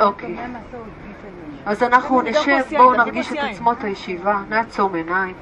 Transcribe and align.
אוקיי. 0.00 0.36
אז 1.66 1.82
אנחנו 1.82 2.22
נשב, 2.22 2.58
בואו 2.76 2.92
נרגיש 2.92 3.32
את 3.32 3.38
עצמות 3.38 3.84
הישיבה, 3.84 4.42
נעצום 4.48 4.94
עיניים. 4.94 5.34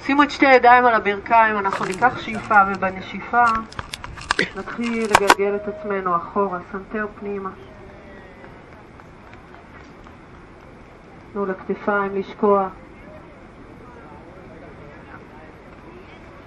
שימו 0.00 0.22
את 0.22 0.30
שתי 0.30 0.46
הידיים 0.46 0.84
על 0.84 0.94
הברכיים, 0.94 1.58
אנחנו 1.58 1.84
ניקח 1.84 2.18
שאיפה 2.18 2.54
ובנשיפה 2.68 3.44
נתחיל 4.56 5.10
לגלגל 5.10 5.56
את 5.56 5.68
עצמנו 5.68 6.16
אחורה, 6.16 6.58
סנטר 6.72 7.06
פנימה. 7.20 7.50
תנו 11.32 11.46
לכתפיים 11.46 12.16
לשקוע. 12.16 12.68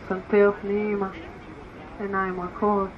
סנטר 0.10 0.52
פנימה, 0.62 1.08
עיניים 2.00 2.42
רכות. 2.42 2.90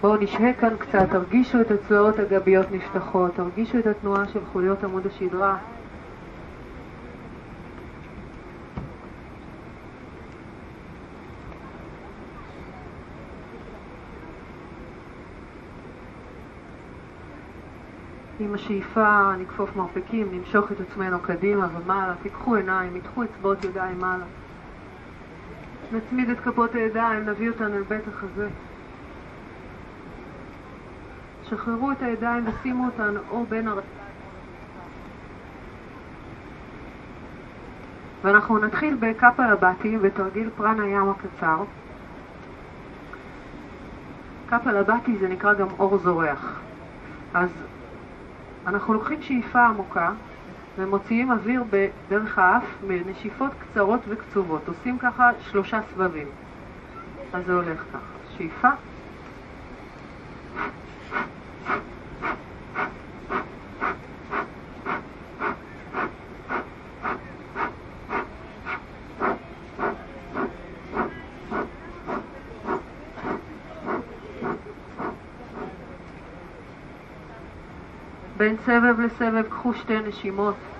בואו 0.00 0.16
נשהה 0.16 0.52
כאן 0.52 0.76
קצת, 0.78 1.10
תרגישו 1.10 1.60
את 1.60 1.70
הצלעות 1.70 2.18
הגביות 2.18 2.66
נפתחות, 2.72 3.34
תרגישו 3.34 3.78
את 3.78 3.86
התנועה 3.86 4.28
של 4.28 4.40
חוליות 4.52 4.84
עמוד 4.84 5.06
השדרה. 5.06 5.56
עם 18.40 18.54
השאיפה 18.54 19.32
נכפוף 19.38 19.76
מרפקים, 19.76 20.28
נמשוך 20.32 20.72
את 20.72 20.80
עצמנו 20.80 21.20
קדימה 21.20 21.68
ומעלה, 21.74 22.14
תיקחו 22.22 22.54
עיניים, 22.54 22.96
ידחו 22.96 23.24
אצבעות 23.24 23.64
ידיים 23.64 23.98
מעלה. 24.00 24.24
נצמיד 25.92 26.30
את 26.30 26.40
כפות 26.40 26.74
הידיים, 26.74 27.28
נביא 27.28 27.50
אותנו 27.50 27.76
אל 27.76 27.82
בית 27.82 28.08
החזה. 28.08 28.48
שחררו 31.50 31.92
את 31.92 32.02
הידיים 32.02 32.44
ושימו 32.46 32.86
אותן 32.86 33.14
או 33.30 33.44
בין 33.46 33.68
הר... 33.68 33.80
ואנחנו 38.24 38.58
נתחיל 38.58 38.96
בקאפה 39.00 39.46
לבתי 39.46 39.98
בתרגיל 39.98 40.50
פרנה 40.56 40.86
ים 40.86 41.08
הקצר. 41.08 41.64
קאפה 44.48 44.72
לבתי 44.72 45.16
זה 45.16 45.28
נקרא 45.28 45.54
גם 45.54 45.66
אור 45.78 45.98
זורח. 45.98 46.60
אז 47.34 47.50
אנחנו 48.66 48.94
לוקחים 48.94 49.22
שאיפה 49.22 49.66
עמוקה 49.66 50.10
ומוציאים 50.78 51.30
אוויר 51.32 51.64
בדרך 51.70 52.38
האף 52.38 52.64
בנשיפות 52.86 53.50
קצרות 53.58 54.00
וקצובות. 54.08 54.68
עושים 54.68 54.98
ככה 54.98 55.30
שלושה 55.40 55.80
סבבים. 55.94 56.26
אז 57.32 57.46
זה 57.46 57.52
הולך 57.52 57.84
ככה. 57.92 57.98
שאיפה 58.36 58.68
בין 78.36 78.56
סבב 78.56 79.00
לסבב 79.00 79.42
קחו 79.48 79.74
שתי 79.74 80.00
נשימות. 80.00 80.75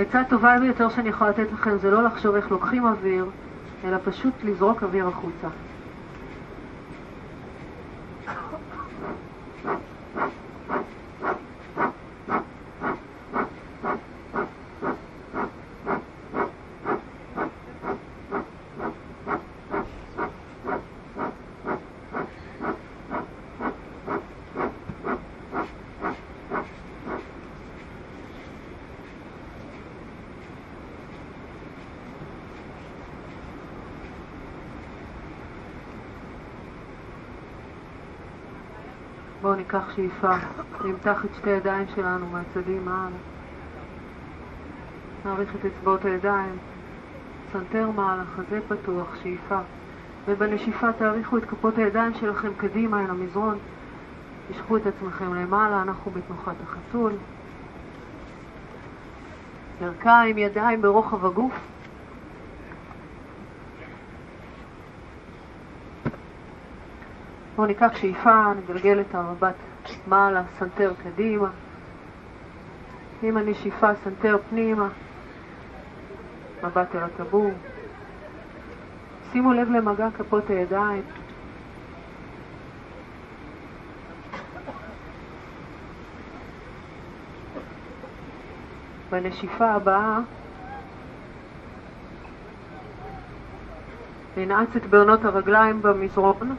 העצה 0.00 0.20
הטובה 0.20 0.56
ביותר 0.60 0.88
שאני 0.88 1.08
יכולה 1.08 1.30
לתת 1.30 1.52
לכם 1.52 1.78
זה 1.78 1.90
לא 1.90 2.02
לחשוב 2.02 2.34
איך 2.34 2.50
לוקחים 2.50 2.86
אוויר, 2.86 3.26
אלא 3.84 3.96
פשוט 4.04 4.34
לזרוק 4.44 4.82
אוויר 4.82 5.08
החוצה. 5.08 5.48
ניקח 39.98 40.12
שאיפה, 40.12 40.34
נמתח 40.84 41.24
את 41.24 41.30
שתי 41.38 41.50
הידיים 41.50 41.86
שלנו 41.94 42.26
מהצדים 42.26 42.84
מעלה. 42.84 43.16
נאריך 45.24 45.54
את 45.54 45.64
אצבעות 45.64 46.04
הידיים, 46.04 46.56
סנטר 47.52 47.90
מעלה, 47.90 48.22
חזה 48.24 48.60
פתוח, 48.68 49.16
שאיפה. 49.22 49.58
ובנשיפה 50.28 50.92
תאריכו 50.92 51.36
את 51.36 51.44
כפות 51.44 51.78
הידיים 51.78 52.14
שלכם 52.14 52.48
קדימה 52.56 53.04
אל 53.04 53.10
המזרון. 53.10 53.58
תמשכו 54.50 54.76
את 54.76 54.86
עצמכם 54.86 55.34
למעלה, 55.34 55.82
אנחנו 55.82 56.10
בתנוחת 56.10 56.56
החתול. 56.62 57.12
ברכיים, 59.80 60.38
ידיים 60.38 60.82
ברוחב 60.82 61.26
הגוף. 61.26 61.52
בואו 67.60 67.68
ניקח 67.68 67.96
שאיפה, 67.96 68.52
נגלגל 68.62 69.00
את 69.00 69.14
המבט 69.14 69.54
מעלה, 70.06 70.42
סנטר 70.58 70.92
קדימה. 71.02 71.48
עם 73.22 73.36
הנשיפה, 73.36 73.94
סנטר 73.94 74.36
פנימה, 74.50 74.88
מבט 76.62 76.94
אל 76.94 77.00
הטבור. 77.00 77.50
שימו 79.32 79.52
לב 79.52 79.70
למגע 79.70 80.08
כפות 80.18 80.50
הידיים. 80.50 81.02
בנשיפה 89.10 89.70
הבאה 89.70 90.18
ננעץ 94.36 94.76
את 94.76 94.86
בעונות 94.86 95.24
הרגליים 95.24 95.82
במזרון 95.82 96.56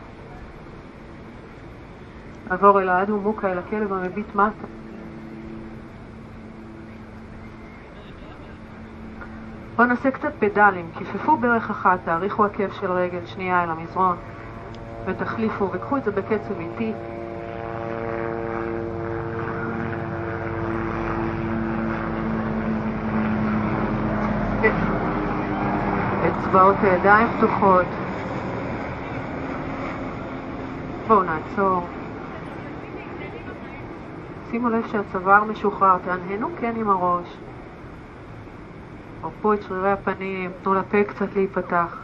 עבור 2.52 2.82
אל 2.82 2.90
האדו 2.90 3.18
מוקה, 3.18 3.52
אל 3.52 3.58
הכלב 3.58 3.94
המביט 3.94 4.36
מטה. 4.36 4.68
בואו 9.76 9.88
נעשה 9.88 10.12
קצת 10.12 10.34
פדלים, 10.40 10.86
כיפפו 10.98 11.38
ברך 11.38 11.70
אחת, 11.70 12.00
תאריכו 12.06 12.46
עקב 12.46 12.72
של 12.72 12.92
רגל 12.92 13.26
שנייה 13.26 13.64
אל 13.64 13.70
המזרון 13.70 14.16
ותחליפו 15.06 15.70
וקחו 15.74 15.98
את 15.98 16.04
זה 16.04 16.12
בקצב 16.12 16.60
איטי. 16.60 16.94
אצבעות 26.28 26.76
הידיים 26.84 27.28
פתוחות. 27.38 27.86
בואו 31.08 31.24
נעצור. 31.24 32.01
שימו 34.52 34.70
לב 34.70 34.88
שהצוואר 34.88 35.44
משוחרר, 35.44 35.98
תהנהנו 35.98 36.50
כן 36.60 36.74
עם 36.76 36.90
הראש. 36.90 37.38
הרפו 39.24 39.54
את 39.54 39.62
שרירי 39.62 39.92
הפנים, 39.92 40.52
תנו 40.64 40.74
לפה 40.74 41.04
קצת 41.04 41.36
להיפתח. 41.36 41.98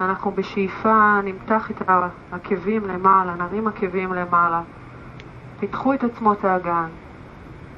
אנחנו 0.00 0.30
בשאיפה 0.30 1.20
נמתח 1.24 1.70
את 1.70 1.82
העקבים 2.32 2.84
למעלה, 2.84 3.34
נרים 3.34 3.68
עקבים 3.68 4.12
למעלה. 4.12 4.62
פיתחו 5.60 5.94
את 5.94 6.04
עצמות 6.04 6.44
האגן. 6.44 6.88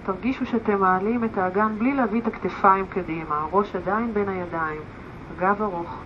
תרגישו 0.04 0.46
שאתם 0.46 0.80
מעלים 0.80 1.24
את 1.24 1.38
האגן 1.38 1.78
בלי 1.78 1.94
להביא 1.94 2.20
את 2.20 2.26
הכתפיים 2.26 2.86
קדימה, 2.86 3.34
הראש 3.34 3.76
עדיין 3.76 4.14
בין 4.14 4.28
הידיים, 4.28 4.80
הגב 5.36 5.62
ארוך. 5.62 5.98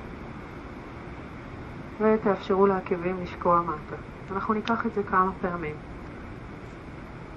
ותאפשרו 2.01 2.67
לעקבים 2.67 3.17
לשקוע 3.23 3.61
מטה. 3.61 4.16
אנחנו 4.33 4.55
ניקח 4.55 4.87
את 4.87 4.95
זה 4.95 5.03
כמה 5.03 5.31
פעמים. 5.41 5.75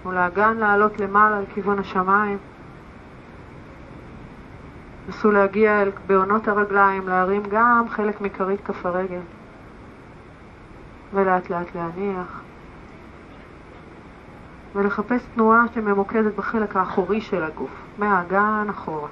ולאגן 0.06 0.58
לעלות 0.58 1.00
למעלה 1.00 1.42
לכיוון 1.42 1.80
השמיים. 1.80 2.38
נסו 5.10 5.32
להגיע 5.32 5.82
אל 5.82 5.92
בעונות 6.08 6.48
הרגליים, 6.48 7.08
להרים 7.08 7.44
גם 7.50 7.86
חלק 7.90 8.22
מכרית 8.22 8.62
כף 8.66 8.86
הרגל. 8.86 9.22
ולאט 11.14 11.50
לאט 11.50 11.76
להניח. 11.76 12.42
ולחפש 14.76 15.22
תנועה 15.36 15.66
שממוקדת 15.74 16.36
בחלק 16.36 16.76
האחורי 16.76 17.22
של 17.22 17.44
הגוף, 17.44 17.72
מהאגן 17.98 18.68
אחורה. 18.70 19.08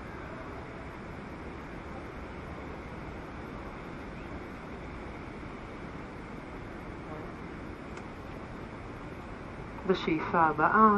בשאיפה 9.88 10.39
הבאה 10.39 10.89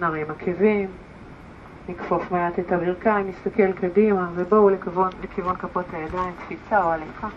נרים 0.00 0.26
עקבים, 0.30 0.88
נכפוף 1.88 2.30
מעט 2.30 2.58
את 2.58 2.72
הברכיים, 2.72 3.28
נסתכל 3.28 3.72
קדימה 3.72 4.28
ובואו 4.34 4.70
לכיוון, 4.70 5.10
לכיוון 5.22 5.56
כפות 5.56 5.86
הידיים, 5.92 6.32
קפיצה 6.44 6.84
או 6.84 6.92
הליכה. 6.92 7.28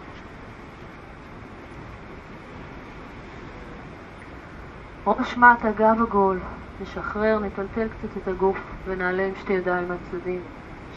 ראש 5.07 5.37
מטה, 5.37 5.71
גב 5.71 6.01
עגול, 6.01 6.39
נשחרר, 6.81 7.39
נטלטל 7.39 7.87
קצת 7.87 8.17
את 8.17 8.27
הגוף 8.27 8.57
ונעלה 8.85 9.25
עם 9.25 9.33
שתי 9.35 9.53
ידיים 9.53 9.87
מהצדדים. 9.87 10.41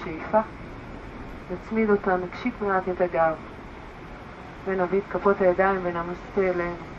שאיפה, 0.04 0.40
נצמיד 1.52 1.90
אותה, 1.90 2.16
נקשיק 2.16 2.54
מעט 2.60 2.88
את 2.88 3.00
הגב 3.00 3.34
ונביא 4.66 4.98
את 4.98 5.12
כפות 5.12 5.40
הידיים 5.40 5.80
ונמסטה 5.82 6.40
אלינו. 6.40 6.89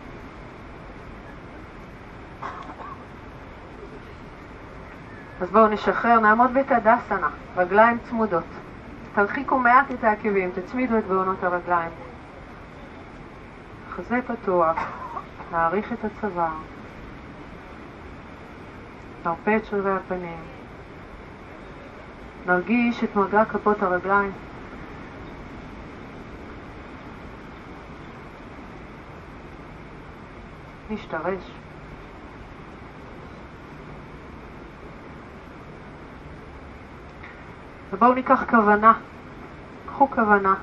אז 5.41 5.49
בואו 5.49 5.67
נשחרר, 5.67 6.19
נעמוד 6.19 6.53
בתדסנה, 6.53 7.29
רגליים 7.57 7.97
צמודות. 8.09 8.43
תרחיקו 9.15 9.59
מעט 9.59 9.91
את 9.91 10.03
העקבים, 10.03 10.51
תצמידו 10.51 10.97
את 10.97 11.07
בעונות 11.07 11.43
הרגליים. 11.43 11.91
חזה 13.91 14.19
פתוח, 14.27 14.77
נעריך 15.51 15.93
את 15.93 15.97
הצוואר. 16.05 16.47
נרפה 19.25 19.55
את 19.55 19.65
שרירי 19.65 19.91
הפנים. 19.91 20.37
נרגיש 22.45 23.03
את 23.03 23.15
מגע 23.15 23.45
כפות 23.45 23.83
הרגליים. 23.83 24.31
נשתרש. 30.89 31.60
ובואו 37.91 38.13
ניקח 38.13 38.43
כוונה. 38.49 38.93
קחו 39.85 40.07
כוונה. 40.11 40.55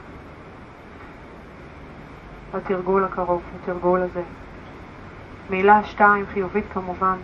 לתרגול 2.54 3.04
הקרוב, 3.04 3.42
לתרגול 3.54 4.02
הזה. 4.02 4.22
מילה 5.50 5.84
שתיים, 5.84 6.26
חיובית 6.26 6.64
כמובן. 6.72 7.16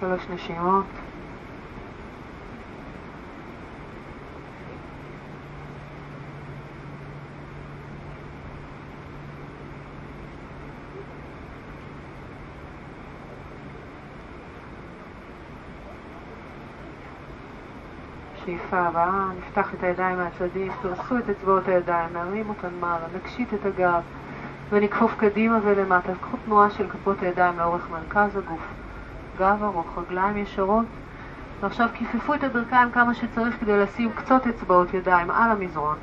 שלוש 0.00 0.22
נשימות. 0.30 1.09
שאיפה 18.70 18.88
הבאה, 18.88 19.28
נפתח 19.38 19.74
את 19.74 19.82
הידיים 19.82 20.18
מהצדדים, 20.18 20.72
פרסו 20.82 21.18
את 21.18 21.28
אצבעות 21.28 21.68
הידיים, 21.68 22.08
נרים 22.12 22.48
אותן 22.48 22.68
מעלה, 22.80 23.06
נקשיט 23.16 23.54
את 23.54 23.66
הגב 23.66 24.02
ונכפוף 24.70 25.14
קדימה 25.16 25.58
ולמטה. 25.62 26.12
קחו 26.20 26.36
תנועה 26.44 26.70
של 26.70 26.88
כפות 26.88 27.22
הידיים 27.22 27.58
לאורך 27.58 27.90
מרכז 27.90 28.36
הגוף. 28.36 28.60
גב 29.38 29.62
ארוך, 29.62 29.98
רגליים 29.98 30.36
ישרות. 30.36 30.86
ועכשיו 31.60 31.88
כיפפו 31.94 32.34
את 32.34 32.44
הברכיים 32.44 32.90
כמה 32.90 33.14
שצריך 33.14 33.60
כדי 33.60 33.78
לשים 33.78 34.12
קצות 34.12 34.46
אצבעות 34.46 34.94
ידיים 34.94 35.30
על 35.30 35.50
המזרון. 35.50 35.96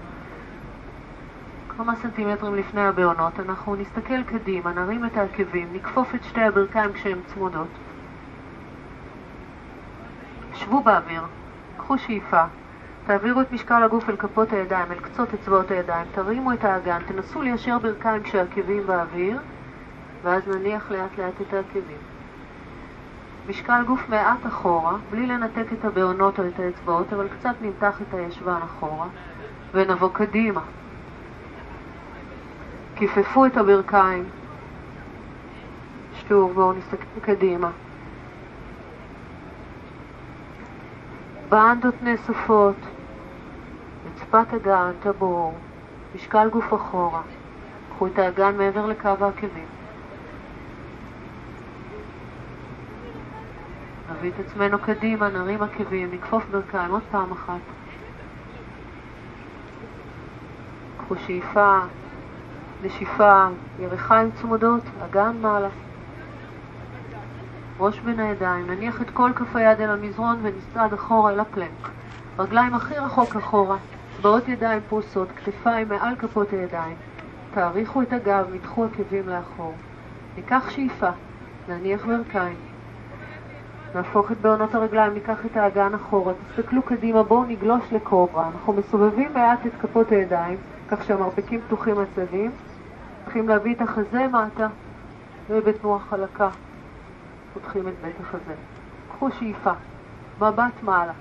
כמה 1.77 1.95
סנטימטרים 1.95 2.55
לפני 2.55 2.81
הבעונות, 2.81 3.39
אנחנו 3.39 3.75
נסתכל 3.75 4.23
קדימה, 4.23 4.73
נרים 4.73 5.05
את 5.05 5.17
העקבים, 5.17 5.67
נכפוף 5.73 6.15
את 6.15 6.23
שתי 6.23 6.41
הברכיים 6.41 6.93
כשהן 6.93 7.17
צמודות. 7.27 7.67
שבו 10.53 10.83
באוויר, 10.83 11.21
קחו 11.77 11.97
שאיפה, 11.97 12.44
תעבירו 13.06 13.41
את 13.41 13.51
משקל 13.51 13.83
הגוף 13.83 14.09
אל 14.09 14.15
כפות 14.15 14.53
הידיים, 14.53 14.91
אל 14.91 15.00
קצות 15.00 15.33
אצבעות 15.33 15.71
הידיים, 15.71 16.07
תרימו 16.12 16.53
את 16.53 16.63
האגן, 16.63 17.00
תנסו 17.07 17.41
ליישר 17.41 17.79
ברכיים 17.79 18.24
כשהעקבים 18.24 18.88
באוויר, 18.88 19.39
ואז 20.24 20.47
נניח 20.47 20.91
לאט 20.91 21.18
לאט 21.18 21.41
את 21.41 21.53
העקבים. 21.53 21.97
משקל 23.50 23.83
גוף 23.88 24.09
מעט 24.09 24.45
אחורה, 24.47 24.95
בלי 25.12 25.27
לנתק 25.27 25.74
את 25.74 25.85
הבעונות 25.85 26.39
או 26.39 26.47
את 26.47 26.59
האצבעות, 26.59 27.13
אבל 27.13 27.27
קצת 27.39 27.56
נמתח 27.62 28.01
את 28.01 28.13
הישבן 28.13 28.59
אחורה, 28.63 29.07
ונבוא 29.73 30.09
קדימה. 30.13 30.62
כיפפו 32.95 33.45
את 33.45 33.57
הברכיים. 33.57 34.23
שוב, 36.27 36.53
בואו 36.53 36.73
נסתכל 36.73 37.19
קדימה. 37.21 37.69
באנדות 41.49 41.95
נאספות, 42.01 42.75
רצפת 44.05 44.53
אגן, 44.53 44.91
טבור, 44.99 45.53
משקל 46.15 46.49
גוף 46.49 46.73
אחורה. 46.73 47.21
קחו 47.89 48.07
את 48.07 48.19
האגן 48.19 48.57
מעבר 48.57 48.85
לקו 48.85 49.07
העקבים. 49.07 49.66
נביא 54.11 54.31
את 54.31 54.39
עצמנו 54.39 54.80
קדימה, 54.80 55.30
נרים 55.30 55.63
עקבים, 55.63 56.11
נכפוף 56.13 56.44
ברכיים 56.51 56.92
עוד 56.92 57.04
פעם 57.11 57.31
אחת. 57.31 57.61
קחו 60.97 61.16
שאיפה, 61.16 61.80
נשיפה, 62.83 63.47
ירחיים 63.80 64.31
צמודות, 64.31 64.83
אגן 65.06 65.37
מעלה. 65.42 65.69
ראש 67.79 67.99
בין 67.99 68.19
הידיים, 68.19 68.67
נניח 68.71 69.01
את 69.01 69.09
כל 69.09 69.31
כף 69.35 69.55
היד 69.55 69.81
אל 69.81 69.89
המזרון 69.89 70.39
ונצעד 70.41 70.93
אחורה 70.93 71.31
אל 71.31 71.39
הפלנק. 71.39 71.89
רגליים 72.39 72.73
הכי 72.73 72.97
רחוק 72.97 73.35
אחורה, 73.35 73.77
אצבעות 74.15 74.47
ידיים 74.47 74.81
פרוסות, 74.89 75.27
כתפיים 75.35 75.89
מעל 75.89 76.15
כפות 76.15 76.51
הידיים. 76.51 76.95
תאריכו 77.53 78.01
את 78.01 78.13
הגב, 78.13 78.45
מתחו 78.53 78.85
עקבים 78.85 79.29
לאחור. 79.29 79.73
ניקח 80.37 80.69
שאיפה, 80.69 81.09
נניח 81.69 82.05
ברכיים. 82.05 82.55
נהפוך 83.95 84.31
את 84.31 84.37
בעונות 84.37 84.75
הרגליים, 84.75 85.13
ניקח 85.13 85.45
את 85.45 85.57
האגן 85.57 85.93
אחורה, 85.93 86.33
תסתכלו 86.33 86.81
קדימה, 86.81 87.23
בואו 87.23 87.43
נגלוש 87.43 87.93
לקוברה. 87.93 88.47
אנחנו 88.53 88.73
מסובבים 88.73 89.33
מעט 89.33 89.65
את 89.65 89.71
כפות 89.81 90.11
הידיים, 90.11 90.57
כך 90.89 91.03
שהמרפקים 91.03 91.61
פתוחים 91.61 91.95
הצדדים. 91.99 92.51
צריכים 93.23 93.49
להביא 93.49 93.75
את 93.75 93.81
החזה 93.81 94.27
מטה, 94.27 94.67
ובתנועה 95.49 95.99
חלקה. 95.99 96.49
פותחים 97.54 97.87
את 97.87 97.94
בית 98.01 98.16
החזה. 98.21 98.54
קחו 99.09 99.30
שאיפה, 99.31 99.71
מבט 100.37 100.83
מעלה. 100.83 101.13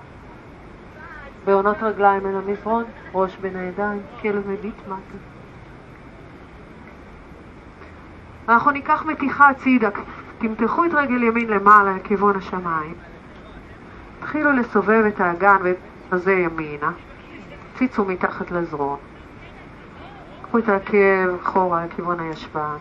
בעונות 1.45 1.83
רגליים 1.83 2.25
אל 2.25 2.35
המזרון, 2.35 2.83
ראש 3.13 3.37
בין 3.37 3.55
הידיים, 3.55 4.01
כלב 4.21 4.47
מביט 4.47 4.87
מטה. 4.87 5.17
אנחנו 8.49 8.71
ניקח 8.71 9.05
מתיחה 9.05 9.49
הצידה, 9.49 9.89
תמתחו 10.37 10.85
את 10.85 10.91
רגל 10.93 11.23
ימין 11.23 11.49
למעלה 11.49 11.95
לכיוון 11.95 12.35
השמיים. 12.35 12.93
תתחילו 14.19 14.51
לסובב 14.51 15.03
את 15.07 15.19
האגן 15.19 15.57
ואת 15.63 15.77
הזה 16.11 16.33
ימינה. 16.33 16.91
ציצו 17.77 18.05
מתחת 18.05 18.51
לזרון. 18.51 18.99
קחו 20.41 20.57
את 20.57 20.69
העקב 20.69 21.35
אחורה 21.43 21.85
לכיוון 21.85 22.19
הישבן. 22.19 22.77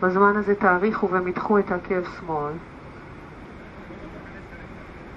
בזמן 0.00 0.36
הזה 0.36 0.54
תאריכו 0.54 1.08
ומתחו 1.10 1.58
את 1.58 1.70
העקב 1.70 2.04
שמאל. 2.18 2.52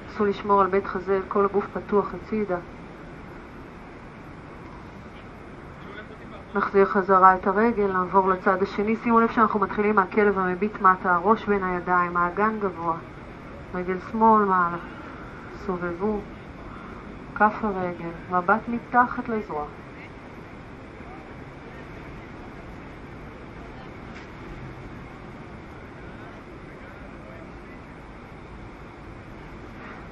נסו 0.08 0.26
לשמור 0.26 0.62
על 0.62 0.68
בית 0.68 0.86
חזה, 0.86 1.20
כל 1.28 1.46
הגוף 1.46 1.66
פתוח 1.74 2.14
הצידה. 2.14 2.58
נחזיר 6.56 6.86
חזרה 6.86 7.36
את 7.36 7.48
הרגל, 7.48 7.92
נעבור 7.94 8.30
לצד 8.30 8.64
השני. 8.64 8.96
שימו 8.96 9.20
לב 9.20 9.32
שאנחנו 9.32 9.60
מתחילים 9.60 9.96
מהכלב 9.96 10.40
המביט 10.40 10.82
מטה, 10.82 11.16
הראש 11.16 11.46
בין 11.46 11.64
הידיים, 11.64 12.18
האגן 12.18 12.60
גבוה. 12.60 12.96
רגל 13.76 13.98
שמאל 14.12 14.46
מעלה. 14.46 14.78
סובבו. 15.66 16.20
כף 17.36 17.54
הרגל, 17.62 18.10
מבט 18.32 18.62
מתחת 18.68 19.30
לזרוע. 19.30 19.66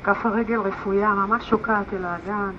כף 0.03 0.25
הרגל 0.25 0.60
רפויה, 0.60 1.13
ממש 1.13 1.50
שוקעת 1.50 1.93
אל 1.93 2.05
האגן. 2.05 2.51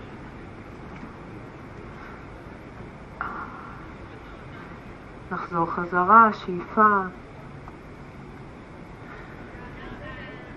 נחזור 5.33 5.67
חזרה, 5.67 6.33
שאיפה. 6.33 6.87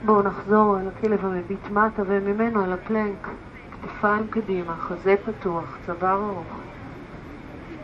בואו 0.06 0.22
נחזור 0.22 0.80
אל 0.80 0.88
הכלב 0.88 1.26
המביט 1.26 1.70
מטה 1.72 2.02
וממנו 2.06 2.66
אל 2.66 2.74
הפלנק. 2.74 3.28
כתפיים 3.82 4.28
קדימה, 4.28 4.76
חזה 4.76 5.16
פתוח, 5.26 5.78
צוואר 5.86 6.26
ארוך. 6.26 6.48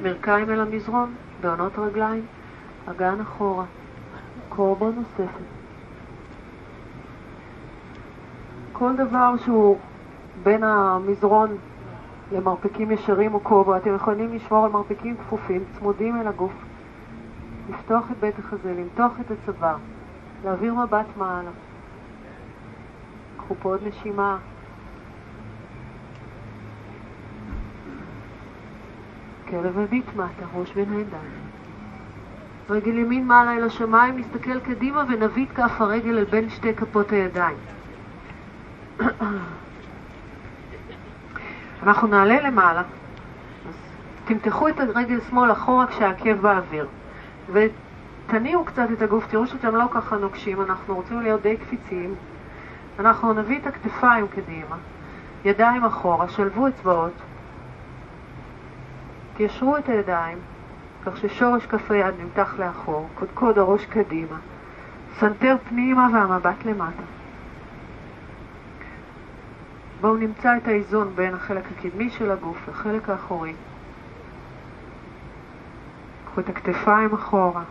מרכיים 0.02 0.50
אל 0.50 0.60
המזרון, 0.60 1.16
בעונות 1.42 1.80
רגליים, 1.80 2.26
אגן 2.86 3.22
אחורה. 3.22 3.66
קורבה 4.50 4.86
נוספת. 4.86 5.61
כל 8.82 8.96
דבר 8.96 9.38
שהוא 9.38 9.78
בין 10.44 10.64
המזרון 10.64 11.58
למרפקים 12.32 12.92
ישרים 12.92 13.34
או 13.34 13.40
קובו, 13.40 13.78
אתם 13.78 13.96
יכולים 13.96 14.34
לשמור 14.34 14.66
על 14.66 14.72
מרפקים 14.72 15.18
כפופים, 15.18 15.64
צמודים 15.80 16.22
אל 16.22 16.28
הגוף, 16.28 16.52
לפתוח 17.70 18.12
את 18.12 18.18
בית 18.20 18.40
החזה, 18.40 18.74
למתוח 18.74 19.12
את 19.20 19.32
הצוואר, 19.32 19.76
להעביר 20.46 20.74
מבט 20.74 21.06
מעלה. 21.18 21.50
קחו 23.38 23.56
פה 23.62 23.70
עוד 23.70 23.80
נשימה. 23.88 24.38
כלב 29.50 29.80
מביט 29.80 30.06
מטה, 30.16 30.46
ראש 30.56 30.74
בין 30.74 30.94
הידיים. 30.94 31.32
רגל 32.70 32.98
ימין 32.98 33.28
מעלה 33.28 33.58
אל 33.58 33.64
השמיים, 33.64 34.18
נסתכל 34.18 34.60
קדימה 34.60 35.04
ונביט 35.10 35.50
כף 35.56 35.82
הרגל 35.82 36.18
אל 36.18 36.26
בין 36.26 36.50
שתי 36.50 36.74
כפות 36.74 37.12
הידיים. 37.12 37.58
אנחנו 41.84 42.08
נעלה 42.08 42.42
למעלה, 42.42 42.82
אז 43.70 43.76
תמתחו 44.26 44.68
את 44.68 44.80
הרגל 44.80 45.20
שמאל 45.30 45.52
אחורה 45.52 45.88
כשהעקב 45.88 46.34
באוויר, 46.34 46.88
ותניעו 47.52 48.66
קצת 48.66 48.88
את 48.94 49.02
הגוף, 49.02 49.28
תראו 49.28 49.48
שאתם 49.48 49.76
לא 49.76 49.86
ככה 49.92 50.18
נוקשים, 50.18 50.62
אנחנו 50.62 50.96
רוצים 50.96 51.22
להיות 51.22 51.42
די 51.42 51.58
קפיציים. 51.58 52.16
אנחנו 53.00 53.34
נביא 53.34 53.60
את 53.60 53.68
הכתפיים 53.68 54.28
קדימה, 54.28 54.76
ידיים 55.46 55.86
אחורה, 55.86 56.30
שלבו 56.30 56.68
אצבעות, 56.68 57.14
תיישרו 59.38 59.78
את 59.78 59.90
הידיים, 59.90 60.38
כך 61.06 61.18
ששורש 61.18 61.66
כף 61.66 61.92
היד 61.92 62.16
נמתח 62.20 62.54
לאחור, 62.60 63.10
קודקוד 63.16 63.58
הראש 63.58 63.86
קדימה, 63.86 64.38
סנטר 65.20 65.56
פנימה 65.70 66.08
והמבט 66.14 66.66
למטה. 66.66 67.21
בואו 70.02 70.18
נמצא 70.18 70.58
את 70.58 70.68
האיזון 70.68 71.16
בין 71.16 71.34
החלק 71.34 71.64
הקדמי 71.72 72.10
של 72.10 72.32
הגוף 72.32 72.68
לחלק 72.68 73.10
האחורי. 73.10 73.54
קחו 76.26 76.42
את 76.42 76.50
הכתפיים 76.50 77.14
אחורה. 77.14 77.64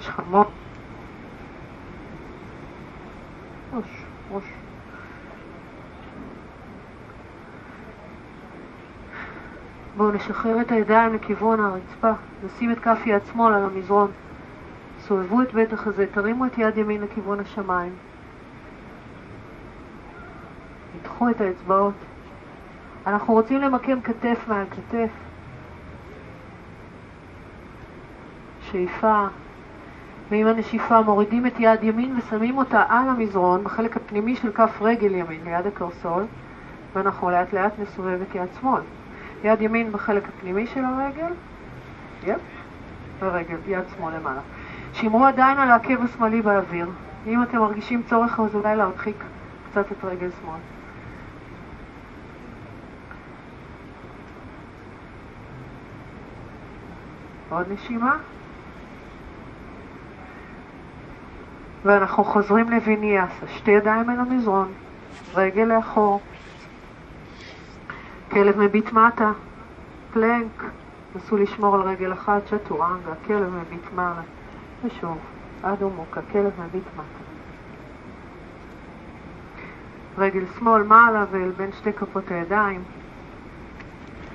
שכמות. 0.00 0.50
ראש, 3.74 4.04
ראש. 4.30 4.44
בואו 9.96 10.10
נשחרר 10.10 10.60
את 10.60 10.72
הידיים 10.72 11.14
לכיוון 11.14 11.60
הרצפה, 11.60 12.12
נשים 12.44 12.72
את 12.72 12.78
כף 12.78 12.98
יד 13.06 13.22
שמאל 13.32 13.54
על 13.54 13.64
המזרון. 13.64 14.10
סובבו 15.00 15.42
את 15.42 15.54
בית 15.54 15.72
החזה, 15.72 16.06
תרימו 16.06 16.46
את 16.46 16.58
יד 16.58 16.78
ימין 16.78 17.02
לכיוון 17.02 17.40
השמיים. 17.40 17.92
תיקחו 21.02 21.30
את 21.30 21.40
האצבעות. 21.40 21.94
אנחנו 23.06 23.34
רוצים 23.34 23.60
למקם 23.60 24.00
כתף 24.00 24.44
מעל 24.48 24.66
כתף. 24.70 25.10
שאיפה. 28.60 29.26
ועם 30.30 30.46
הנשיפה 30.46 31.00
מורידים 31.00 31.46
את 31.46 31.54
יד 31.58 31.82
ימין 31.82 32.18
ושמים 32.18 32.58
אותה 32.58 32.82
על 32.88 33.08
המזרון 33.08 33.64
בחלק 33.64 33.96
הפנימי 33.96 34.36
של 34.36 34.52
כף 34.52 34.82
רגל 34.82 35.14
ימין 35.14 35.40
ליד 35.44 35.66
הקרסול 35.66 36.24
ואנחנו 36.92 37.30
לאט 37.30 37.52
לאט 37.52 37.72
נסובב 37.78 38.18
את 38.22 38.34
יד 38.34 38.48
שמאל. 38.60 38.82
יד 39.44 39.60
ימין 39.60 39.92
בחלק 39.92 40.28
הפנימי 40.28 40.66
של 40.66 40.84
הרגל, 40.84 41.32
יפ, 42.22 42.40
ורגל, 43.18 43.56
יד 43.66 43.84
שמאל 43.96 44.14
למעלה. 44.14 44.40
שמרו 44.92 45.24
עדיין 45.24 45.58
על 45.58 45.70
העקב 45.70 46.04
השמאלי 46.04 46.42
באוויר. 46.42 46.88
אם 47.26 47.42
אתם 47.42 47.58
מרגישים 47.58 48.02
צורך 48.02 48.40
אז 48.40 48.54
אולי 48.54 48.76
להרחיק 48.76 49.24
קצת 49.70 49.92
את 49.92 50.04
רגל 50.04 50.28
שמאל. 50.40 50.58
עוד 57.54 57.66
נשימה. 57.72 58.16
ואנחנו 61.84 62.24
חוזרים 62.24 62.70
לוויניאסה, 62.70 63.46
שתי 63.56 63.70
ידיים 63.70 64.10
אל 64.10 64.20
המזרון, 64.20 64.72
רגל 65.34 65.64
לאחור, 65.64 66.20
כלב 68.30 68.58
מביט 68.58 68.92
מטה, 68.92 69.32
פלנק, 70.12 70.64
נסו 71.16 71.36
לשמור 71.36 71.74
על 71.74 71.80
רגל 71.80 72.12
אחת, 72.12 72.42
צ'טורנגה, 72.46 73.12
כלב 73.26 73.50
מביט 73.50 73.92
מעלה, 73.94 74.22
ושוב, 74.84 75.18
אדו 75.62 75.90
מוקה, 75.90 76.20
כלב 76.32 76.52
מביט 76.66 76.84
מטה. 76.94 77.24
רגל 80.18 80.44
שמאל 80.58 80.82
מעלה 80.82 81.24
ואל 81.30 81.50
בין 81.56 81.72
שתי 81.72 81.92
כפות 81.92 82.30
הידיים. 82.30 82.82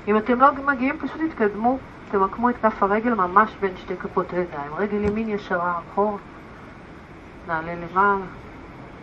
אם 0.07 0.17
אתם 0.17 0.39
לא 0.39 0.51
מגיעים, 0.67 0.97
פשוט 0.97 1.21
תתקדמו 1.29 1.77
תמקמו 2.11 2.49
את 2.49 2.55
כף 2.61 2.83
הרגל 2.83 3.13
ממש 3.13 3.55
בין 3.61 3.77
שתי 3.77 3.97
כפות 3.97 4.33
הידיים. 4.33 4.73
רגל 4.73 5.03
ימין 5.03 5.29
ישרה 5.29 5.79
אחורה, 5.79 6.17
נעלה 7.47 7.75
למעלה, 7.75 8.25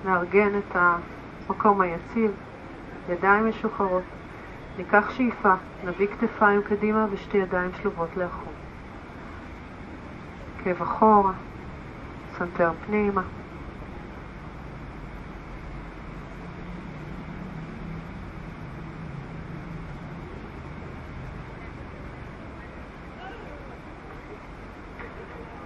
נארגן 0.05 0.59
את 0.59 0.77
המקום 0.77 1.81
היציב, 1.81 2.31
ידיים 3.09 3.49
משוחררות. 3.49 4.03
ניקח 4.79 5.11
שאיפה, 5.11 5.55
נביא 5.85 6.07
כתפיים 6.07 6.63
קדימה 6.63 7.07
ושתי 7.11 7.37
ידיים 7.37 7.71
שלובות 7.83 8.17
לאחור. 8.17 8.53
עקב 10.61 10.83
אחורה, 10.83 11.33
סנטר 12.39 12.73
פנימה. 12.87 13.23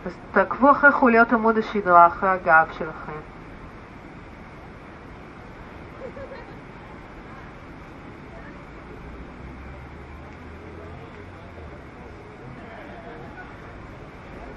אז 0.07 0.13
תעקבו 0.33 0.71
אחרי 0.71 0.93
חוליות 0.93 1.33
עמוד 1.33 1.59
השדרה, 1.59 2.07
אחרי 2.07 2.29
הגב 2.29 2.67
שלכם. 2.79 3.13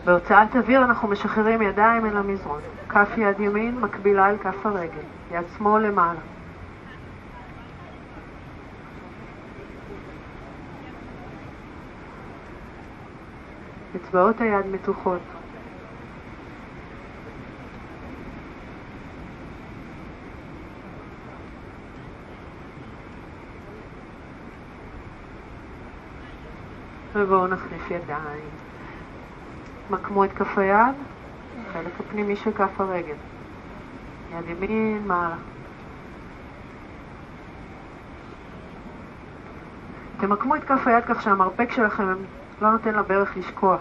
בהוצאת 0.06 0.56
אוויר 0.56 0.84
אנחנו 0.84 1.08
משחררים 1.08 1.62
ידיים 1.62 2.06
אל 2.06 2.18
המזרון. 2.18 2.62
כף 2.90 3.10
יד 3.18 3.40
ימין 3.40 3.80
מקבילה 3.80 4.30
אל 4.30 4.38
כף 4.38 4.66
הרגל, 4.66 5.02
יד 5.32 5.44
שמאל 5.58 5.88
למעלה. 5.88 6.20
אצבעות 13.96 14.42
היד 14.42 14.66
מתוחות. 14.72 15.22
ובואו 27.14 27.48
נחליף 27.48 27.92
ידיים. 27.92 28.50
מקמו 29.90 30.26
את 30.26 30.32
כף 30.34 30.58
היד, 30.58 30.96
חלק 31.74 32.00
הפנימי 32.00 32.36
של 32.36 32.52
כף 32.52 32.82
הרגל. 32.82 33.16
יד 34.32 34.50
ימין 34.50 35.08
מעלה. 35.08 35.36
תמקמו 40.20 40.56
את 40.56 40.64
כף 40.64 40.88
היד 40.88 41.04
כך 41.06 41.22
שהמרפק 41.22 41.72
שלכם 41.72 42.14
לא 42.62 42.72
נותן 42.72 42.96
לברך 42.96 43.38
לשקוע. 43.38 43.78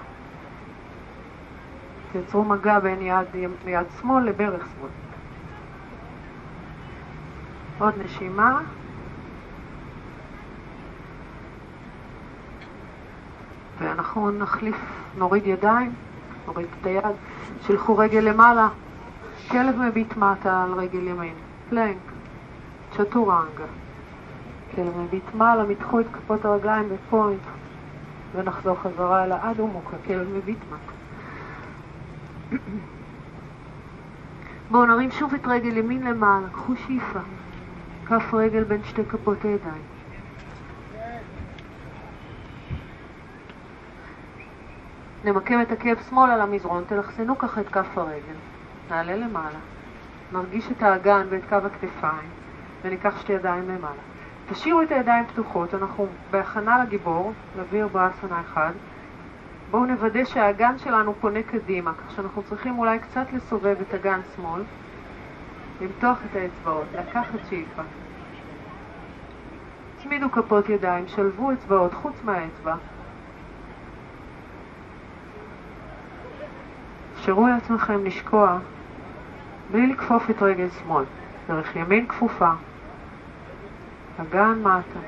תייצרו 2.13 2.45
מגע 2.45 2.79
בין 2.79 3.03
יד, 3.03 3.27
יד 3.67 3.87
שמאל 4.01 4.25
לברך 4.25 4.67
שמאל. 4.67 4.91
עוד 7.79 7.95
נשימה. 8.05 8.61
ואנחנו 13.79 14.31
נחליף, 14.31 14.77
נוריד 15.19 15.47
ידיים, 15.47 15.93
נוריד 16.47 16.67
את 16.81 16.87
היד, 16.87 17.17
שלחו 17.67 17.97
רגל 17.97 18.21
למעלה, 18.21 18.69
כלב 19.51 19.79
מביט 19.79 20.17
מטה 20.17 20.63
על 20.63 20.73
רגל 20.73 21.07
ימין, 21.07 21.35
פלנק, 21.69 21.97
צ'טורנגה. 22.97 23.65
כלב 24.75 24.99
מביט 24.99 25.35
מעלה, 25.35 25.65
מתחו 25.65 26.01
את 26.01 26.07
כפות 26.13 26.45
הרגליים 26.45 26.89
בפוינט, 26.89 27.41
ונחזור 28.35 28.77
חזרה 28.77 29.25
אל 29.25 29.33
האדו 29.33 29.67
מוקה, 29.67 29.97
כלב 30.07 30.29
מביט 30.29 30.59
מטה. 30.73 30.93
בואו 34.71 34.87
נרים 34.87 35.11
שוב 35.11 35.35
את 35.35 35.47
רגל 35.47 35.77
ימין 35.77 36.03
למעלה, 36.03 36.49
קחו 36.53 36.77
שאיפה, 36.77 37.19
כף 38.07 38.35
רגל 38.35 38.65
בין 38.65 38.85
שתי 38.85 39.05
כפות 39.05 39.45
הידיים. 39.45 39.83
נמקם 45.25 45.61
את 45.63 45.73
עקב 45.73 46.03
שמאל 46.11 46.31
על 46.31 46.41
המזרון, 46.41 46.85
תלחסנו 46.87 47.39
ככה 47.39 47.61
את 47.61 47.69
כף 47.69 47.99
הרגל. 47.99 48.35
נעלה 48.91 49.17
למעלה. 49.17 49.59
נרגיש 50.33 50.71
את 50.73 50.83
האגן 50.83 51.27
ואת 51.31 51.43
קו 51.49 51.55
הכתפיים, 51.55 52.31
וניקח 52.83 53.21
שתי 53.21 53.33
ידיים 53.33 53.69
למעלה. 53.69 54.12
תשאירו 54.53 54.83
את 54.83 54.93
הידיים 54.93 55.27
פתוחות, 55.27 55.75
אנחנו 55.75 56.07
בהכנה 56.31 56.85
לגיבור, 56.85 57.33
לוויר 57.59 57.89
באסנה 57.89 58.41
אחד. 58.41 58.73
בואו 59.71 59.87
נוודא 59.87 60.25
שהאגן 60.25 60.79
שלנו 60.79 61.15
פונה 61.21 61.43
קדימה, 61.43 61.93
כך 61.95 62.11
שאנחנו 62.17 62.43
צריכים 62.43 62.79
אולי 62.79 62.99
קצת 62.99 63.27
לסובב 63.33 63.77
את 63.89 63.95
אגן 63.95 64.21
שמאל, 64.37 64.63
למתוח 65.81 66.19
את 66.31 66.37
האצבעות, 66.37 66.85
לקחת 66.99 67.39
שאיפה. 67.51 67.83
צמידו 70.03 70.31
כפות 70.31 70.69
ידיים, 70.69 71.09
שלבו 71.09 71.53
אצבעות 71.53 71.95
חוץ 71.95 72.15
מהאצבע. 72.25 72.75
אפשרו 77.15 77.47
לעצמכם 77.47 78.05
לשקוע 78.05 78.59
בלי 79.71 79.87
לכפוף 79.87 80.31
את 80.31 80.43
רגל 80.43 80.69
שמאל, 80.71 81.05
דרך 81.49 81.77
ימין 81.77 82.07
כפופה, 82.07 82.51
אגן 84.17 84.63
מטה. 84.63 85.01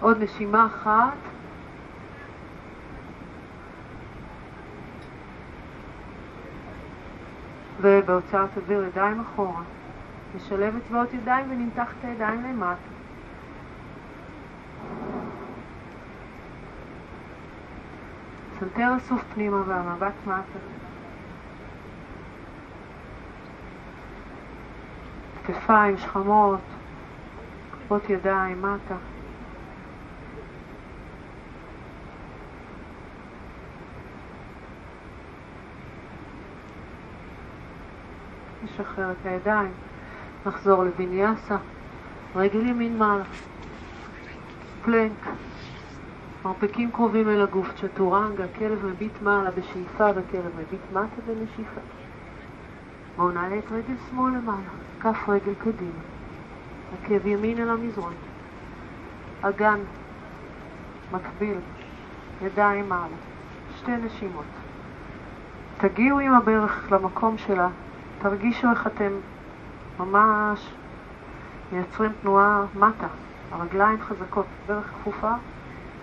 עוד 0.00 0.22
נשימה 0.22 0.66
אחת. 0.66 1.16
ובהוצאת 7.80 8.56
אוויר 8.56 8.84
ידיים 8.84 9.20
אחורה. 9.20 9.62
נשלב 10.34 10.76
אצבעות 10.76 11.14
ידיים 11.14 11.50
ונמתח 11.50 11.92
את 11.98 12.04
הידיים 12.04 12.42
למטה. 12.44 12.97
סנטר 18.60 18.96
אסוף 18.96 19.22
פנימה 19.34 19.62
והמבט 19.66 20.12
מטה. 20.26 20.58
כתפיים, 25.46 25.96
שכמות, 25.96 26.60
כפות 27.72 28.10
ידיים, 28.10 28.62
מטה. 28.62 28.94
נשחרר 38.64 39.12
את 39.12 39.26
הידיים, 39.26 39.72
נחזור 40.46 40.84
לביניאסה, 40.84 41.56
רגל 42.36 42.66
ימין 42.66 42.98
מעלה, 42.98 43.24
פלנק, 44.84 45.28
מרפקים 46.44 46.90
קרובים 46.90 47.28
אל 47.28 47.42
הגוף, 47.42 47.68
צ'טורנגה, 47.80 48.44
כלב 48.58 48.86
מביט 48.86 49.22
מעלה 49.22 49.50
בשאיפה 49.50 50.06
וכלב 50.14 50.50
מביט 50.56 50.80
מטה 50.92 51.20
בנשיפה. 51.26 51.80
בואו 53.16 53.30
נעלה 53.30 53.58
את 53.58 53.72
רגל 53.72 53.94
שמאל 54.10 54.32
למעלה, 54.32 54.70
כף 55.00 55.28
רגל 55.28 55.54
קדימה, 55.54 56.00
עקב 56.92 57.26
ימין 57.26 57.58
אל 57.58 57.70
המזרון, 57.70 58.12
אגן, 59.40 59.80
מקביל, 61.12 61.58
ידיים 62.42 62.88
מעלה, 62.88 63.16
שתי 63.76 63.96
נשימות. 63.96 64.44
תגיעו 65.78 66.18
עם 66.18 66.34
הברך 66.34 66.92
למקום 66.92 67.38
שלה 67.38 67.68
תרגישו 68.18 68.70
איך 68.70 68.86
אתם 68.86 69.12
ממש 69.98 70.70
מייצרים 71.72 72.12
תנועה 72.22 72.64
מטה, 72.74 73.06
הרגליים 73.52 74.02
חזקות, 74.02 74.46
ברך 74.66 74.84
כפופה, 74.84 75.32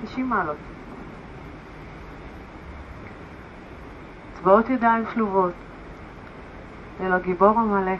90 0.04 0.30
מעלות. 0.30 0.58
אצבעות 4.34 4.70
ידיים 4.70 5.04
שלובות 5.14 5.54
אל 7.02 7.14
הגיבור 7.14 7.60
המלא. 7.60 7.96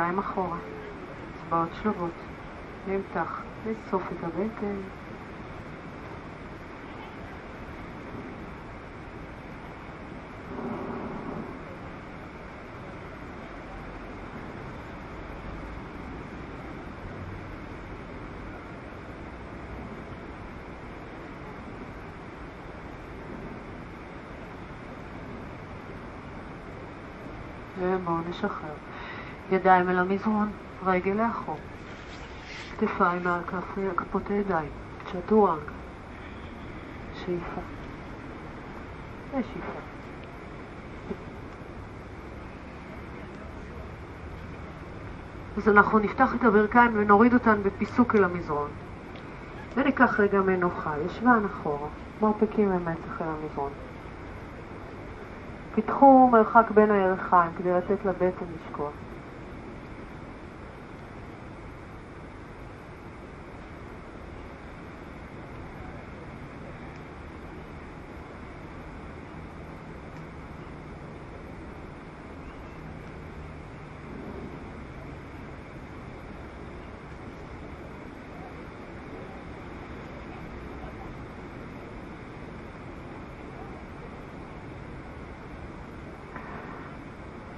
וידיים 0.00 0.18
אחורה, 0.18 0.56
אצבעות 1.36 1.68
שלובות, 1.82 2.10
נמתח, 2.86 3.42
לסוף 3.66 4.02
את 4.12 4.24
הבטן. 4.24 4.76
ובואו 27.78 28.16
נשחרר. 28.28 28.74
ידיים 29.52 29.88
אל 29.90 29.98
המזרון, 29.98 30.50
רגל 30.86 31.12
לאחור. 31.12 31.58
כתפיים 32.78 33.24
מעל 33.24 33.40
כפות 33.96 34.30
הידיים, 34.30 34.68
צ'טורנגה. 35.12 35.60
שאיפה. 37.14 37.60
ושאיפה. 39.30 39.80
אז 45.56 45.68
אנחנו 45.68 45.98
נפתח 45.98 46.34
את 46.34 46.44
הברכיים 46.44 46.90
ונוריד 46.94 47.34
אותן 47.34 47.62
בפיסוק 47.62 48.14
אל 48.14 48.24
המזרון. 48.24 48.70
וניקח 49.76 50.20
רגע 50.20 50.40
מנוחה, 50.40 50.94
ישבן 51.06 51.42
אחורה, 51.46 51.88
מרפקים 52.22 52.68
ממצח 52.68 53.22
אל 53.22 53.26
המזרון. 53.26 53.70
פיתחו 55.74 56.28
מרחק 56.32 56.70
בין 56.74 56.90
הירכיים 56.90 57.50
כדי 57.58 57.72
לתת 57.72 58.04
לבטן 58.04 58.46
לשקוע. 58.56 58.90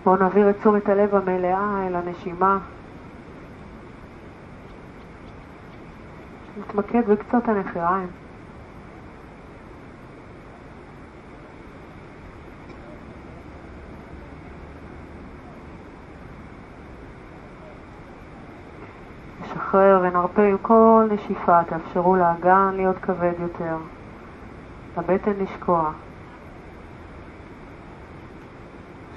בואו 0.05 0.17
נעביר 0.17 0.51
את 0.51 0.59
תשומת 0.59 0.89
הלב 0.89 1.15
המלאה 1.15 1.87
אל 1.87 1.97
הנשימה. 1.97 2.59
נתמקד 6.59 7.03
בקצות 7.09 7.49
הנחיריים. 7.49 8.09
נשחרר 19.43 20.01
ונרפה 20.03 20.43
עם 20.43 20.59
כל 20.63 21.09
נשיפה, 21.11 21.65
תאפשרו 21.65 22.17
לאגן 22.17 22.71
להיות 22.75 22.97
כבד 22.99 23.33
יותר, 23.39 23.77
לבטן 24.99 25.33
לשקוע. 25.39 25.91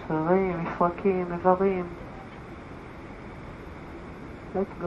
שרירים, 0.08 0.55
מפרקים, 0.76 1.34
איברים. 1.34 1.86
Let 4.56 4.84
go. 4.84 4.86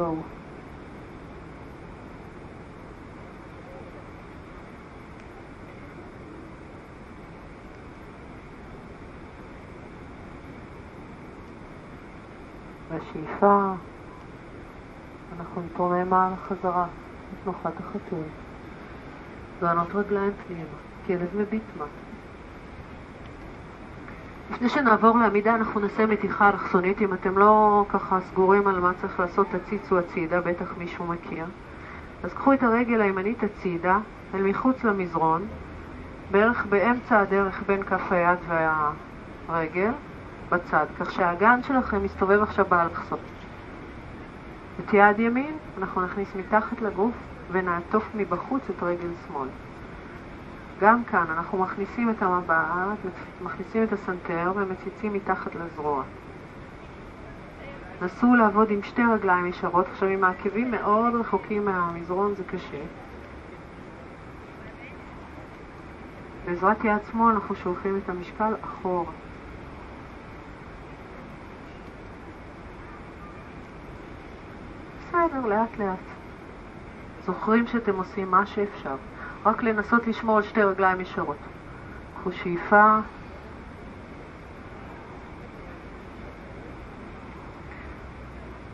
בשאיפה 12.91 13.73
אנחנו 15.39 15.63
נתרומם 15.63 16.11
מעל 16.11 16.33
החזרה, 16.33 16.85
את 16.85 17.47
נוחת 17.47 17.81
החתול. 17.81 18.25
זרנות 19.61 19.95
רגליים 19.95 20.33
פנימה, 20.47 20.79
כלב 21.07 21.37
מביט 21.37 21.63
מטה. 21.77 22.08
לפני 24.51 24.69
שנעבור 24.69 25.19
לעמידה 25.19 25.55
אנחנו 25.55 25.81
נעשה 25.81 26.07
מתיחה 26.07 26.49
אלכסונית, 26.49 27.03
אם 27.03 27.15
אתם 27.15 27.39
לא 27.39 27.85
ככה 27.89 28.21
סגורים 28.21 28.67
על 28.67 28.81
מה 28.81 28.93
צריך 29.01 29.21
לעשות 29.21 29.47
תציצו 29.51 29.99
הצידה, 29.99 30.41
בטח 30.41 30.75
מישהו 30.79 31.07
מכיר. 31.07 31.45
אז 32.23 32.33
קחו 32.33 32.53
את 32.53 32.63
הרגל 32.63 33.01
הימנית 33.01 33.43
הצידה, 33.43 33.99
אל 34.35 34.43
מחוץ 34.43 34.85
למזרון, 34.85 35.47
בערך 36.31 36.67
באמצע 36.67 37.21
הדרך 37.21 37.63
בין 37.67 37.83
כף 37.83 38.13
היד 38.13 38.39
והרגל, 38.49 39.91
בצד, 40.51 40.87
כך 41.01 41.13
שהאגן 41.13 41.63
שלכם 41.63 42.03
מסתובב 42.03 42.43
עכשיו 42.43 42.67
באלכסון. 42.69 43.19
את 44.81 44.95
יד 44.95 45.19
ימין 45.19 45.57
אנחנו 45.79 46.03
נכניס 46.03 46.29
מתחת 46.37 46.83
לגוף 46.83 47.15
ונעטוף 47.53 48.09
מבחוץ 48.15 48.63
את 48.71 48.83
רגל 48.83 49.09
שמאל. 49.27 49.49
גם 50.81 51.05
כאן 51.05 51.25
אנחנו 51.31 51.59
מכניסים 51.59 52.11
את 52.11 52.23
המבט, 52.23 52.99
מכניסים 53.43 53.85
את 53.85 53.93
הסנטר 53.93 54.53
ומציצים 54.57 55.13
מתחת 55.13 55.55
לזרוע. 55.55 56.03
נסו 58.03 58.35
לעבוד 58.35 58.71
עם 58.71 58.83
שתי 58.83 59.03
רגליים 59.15 59.47
ישרות, 59.47 59.87
עכשיו 59.89 60.09
עם 60.09 60.25
העקבים 60.25 60.71
מאוד 60.71 61.15
רחוקים 61.15 61.65
מהמזרון 61.65 62.35
זה 62.35 62.45
קשה. 62.45 62.83
בעזרת 66.47 66.85
יד 66.85 66.99
שמאל 67.11 67.35
אנחנו 67.35 67.55
שולחים 67.55 68.01
את 68.05 68.09
המשקל 68.09 68.55
אחורה. 68.65 69.13
בסדר, 74.99 75.47
לאט 75.47 75.79
לאט. 75.79 75.99
זוכרים 77.27 77.67
שאתם 77.67 77.97
עושים 77.97 78.31
מה 78.31 78.47
שאפשר. 78.47 78.97
רק 79.49 79.63
לנסות 79.63 80.07
לשמור 80.07 80.37
על 80.37 80.43
שתי 80.43 80.63
רגליים 80.63 81.01
ישרות. 81.01 81.37
קחו 82.21 82.33
שאיפה. 82.33 82.99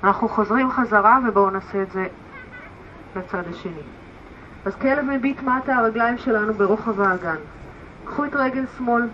אנחנו 0.05 0.29
חוזרים 0.29 0.71
חזרה 0.71 1.19
ובואו 1.29 1.51
נעשה 1.51 1.83
את 1.83 1.91
זה 1.91 2.07
לצד 3.17 3.43
השני. 3.51 3.83
אז 4.65 4.75
כלב 4.75 5.05
מביט 5.05 5.43
מטה 5.43 5.77
הרגליים 5.77 6.19
שלנו 6.19 6.55
ברוחב 6.55 7.01
האגן. 7.01 7.37
קחו 8.05 8.25
את 8.25 8.35
רגל 8.35 8.65
שמאל, 8.79 9.09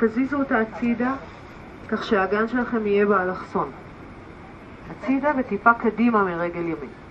תזיזו 0.00 0.38
אותה 0.38 0.58
הצידה, 0.60 1.14
כך 1.88 2.04
שהאגן 2.04 2.48
שלכם 2.48 2.86
יהיה 2.86 3.06
באלכסון. 3.06 3.70
הצידה 4.90 5.30
וטיפה 5.38 5.74
קדימה 5.74 6.24
מרגל 6.24 6.60
ימין. 6.60 7.07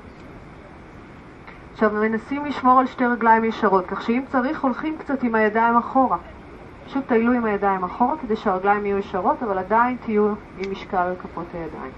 עכשיו 1.78 1.92
מנסים 1.92 2.46
לשמור 2.46 2.80
על 2.80 2.88
שתי 2.88 3.06
רגליים 3.06 3.44
ישרות, 3.44 3.86
כך 3.88 4.02
שאם 4.02 4.24
צריך 4.32 4.63
הולכים 4.63 4.98
קצת 4.98 5.24
עם 5.24 5.36
הידיים 5.36 5.78
אחורה. 5.78 6.18
פשוט 6.86 7.08
טיילו 7.08 7.32
עם 7.32 7.46
הידיים 7.46 7.84
אחורה 7.84 8.18
כדי 8.22 8.36
שהרגליים 8.36 8.86
יהיו 8.86 8.98
ישרות, 8.98 9.44
אבל 9.44 9.58
עדיין 9.58 9.98
תהיו 10.06 10.34
עם 10.58 10.72
משקל 10.72 10.98
על 10.98 11.16
כפות 11.16 11.46
הידיים. 11.54 11.92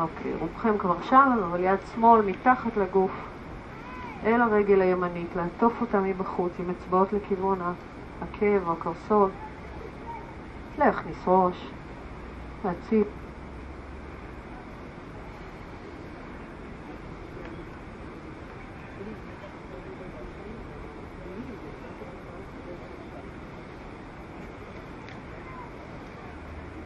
אוקיי, 0.00 0.32
רובכם 0.40 0.78
כבר 0.78 1.02
שם, 1.02 1.38
אבל 1.50 1.60
יד 1.60 1.78
שמאל 1.94 2.22
מתחת 2.22 2.76
לגוף, 2.76 3.10
אל 4.26 4.40
הרגל 4.40 4.80
הימנית, 4.80 5.36
לעטוף 5.36 5.80
אותה 5.80 6.00
מבחוץ 6.00 6.52
עם 6.58 6.70
אצבעות 6.70 7.12
לכיוון 7.12 7.58
העקב 7.60 8.68
או 8.68 8.72
הקרסול, 8.72 9.28
להכניס 10.78 11.16
ראש, 11.26 11.70
להציב 12.64 13.04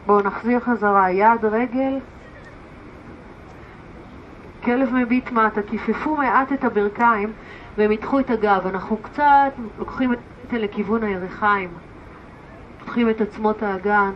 בואו 0.09 0.21
נחזיר 0.21 0.59
חזרה, 0.59 1.11
יד, 1.11 1.45
רגל, 1.45 1.99
כלב 4.63 4.93
מביט 4.93 5.31
מטה, 5.31 5.61
כיפפו 5.61 6.15
מעט 6.15 6.53
את 6.53 6.63
הברכיים 6.63 7.31
והם 7.77 7.91
ידחו 7.91 8.19
את 8.19 8.29
הגב. 8.29 8.67
אנחנו 8.67 8.97
קצת 8.97 9.51
לוקחים 9.79 10.13
את 10.13 10.17
זה 10.51 10.57
לכיוון 10.57 11.03
הירכיים, 11.03 11.69
פותחים 12.79 13.09
את 13.09 13.21
עצמות 13.21 13.63
האגן, 13.63 14.11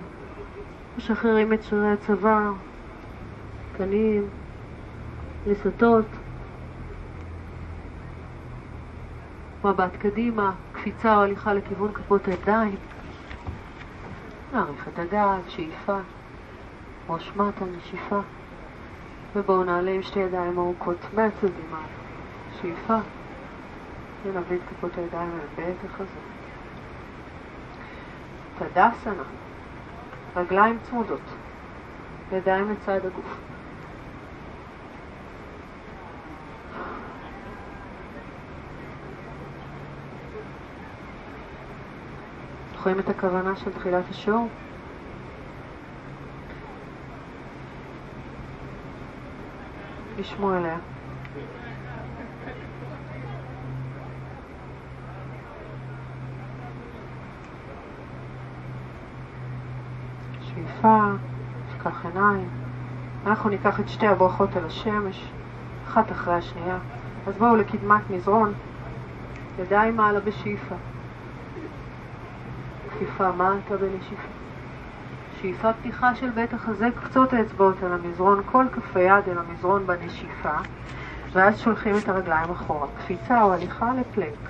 משחררים 0.97 1.53
את 1.53 1.63
שרירי 1.63 1.91
הצוואר, 1.91 2.51
קנים, 3.77 4.25
לסתות, 5.47 6.05
מבט 9.63 9.95
קדימה, 9.99 10.51
קפיצה 10.71 11.15
או 11.15 11.21
הליכה 11.21 11.53
לכיוון 11.53 11.91
כפות 11.93 12.27
הידיים. 12.27 12.75
נעריך 14.53 14.87
את 14.87 14.99
הגב, 14.99 15.43
שאיפה, 15.47 15.97
ראש 17.09 17.31
מטה, 17.35 17.65
נשיפה, 17.65 18.19
ובואו 19.35 19.63
נעלה 19.63 19.91
עם 19.91 20.01
שתי 20.01 20.19
ידיים 20.19 20.59
ארוכות 20.59 20.97
מהצדדים 21.13 21.75
שאיפה, 22.61 22.97
ונביא 24.23 24.57
את 24.57 24.61
כפות 24.69 24.97
הידיים 24.97 25.31
אל 25.31 25.63
בית 25.65 25.77
החזור. 25.85 26.23
תדסנה, 28.59 29.23
רגליים 30.35 30.77
צמודות, 30.83 31.21
ידיים 32.31 32.71
לצד 32.71 33.05
הגוף. 33.05 33.52
זוכרים 42.83 42.99
את 42.99 43.09
הכוונה 43.09 43.55
של 43.55 43.71
תחילת 43.71 44.03
השיעור? 44.09 44.47
לשמוע 50.19 50.57
אליה. 50.57 50.77
שאיפה, 60.41 61.11
נפקח 61.67 62.05
עיניים. 62.05 62.49
אנחנו 63.25 63.49
ניקח 63.49 63.79
את 63.79 63.89
שתי 63.89 64.07
הברכות 64.07 64.55
על 64.55 64.65
השמש, 64.65 65.31
אחת 65.87 66.11
אחרי 66.11 66.33
השנייה. 66.33 66.77
אז 67.27 67.37
בואו 67.37 67.55
לקדמת 67.55 68.09
מזרון, 68.09 68.53
ידיים 69.59 69.95
מעלה 69.97 70.19
בשאיפה. 70.19 70.75
שאיפה, 72.99 73.31
מה 73.31 73.57
אתה 73.65 73.77
בנשיפה? 73.77 74.27
שאיפה 75.41 75.73
פתיחה 75.73 76.15
של 76.15 76.29
בית 76.29 76.53
החזה, 76.53 76.87
קצות 77.03 77.33
האצבעות 77.33 77.83
על 77.83 77.93
המזרון, 77.93 78.41
כל 78.51 78.65
כף 78.71 78.97
היד 78.97 79.27
אל 79.27 79.37
המזרון 79.37 79.87
בנשיפה, 79.87 80.53
ואז 81.31 81.59
שולחים 81.59 81.97
את 81.97 82.09
הרגליים 82.09 82.49
אחורה. 82.49 82.87
קפיצה 82.97 83.43
או 83.43 83.53
הליכה 83.53 83.91
לפלנק. 83.93 84.49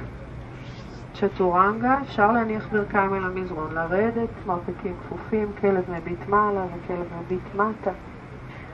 צ'טורנגה, 1.14 1.98
אפשר 2.02 2.32
להניח 2.32 2.68
ברכיים 2.72 3.14
אל 3.14 3.24
המזרון, 3.24 3.72
לרדת, 3.72 4.30
מרפקים 4.46 4.96
כפופים, 5.06 5.52
כלב 5.62 5.84
מביט 5.92 6.28
מעלה 6.28 6.66
וכלב 6.66 7.08
מביט 7.20 7.56
מטה. 7.56 7.92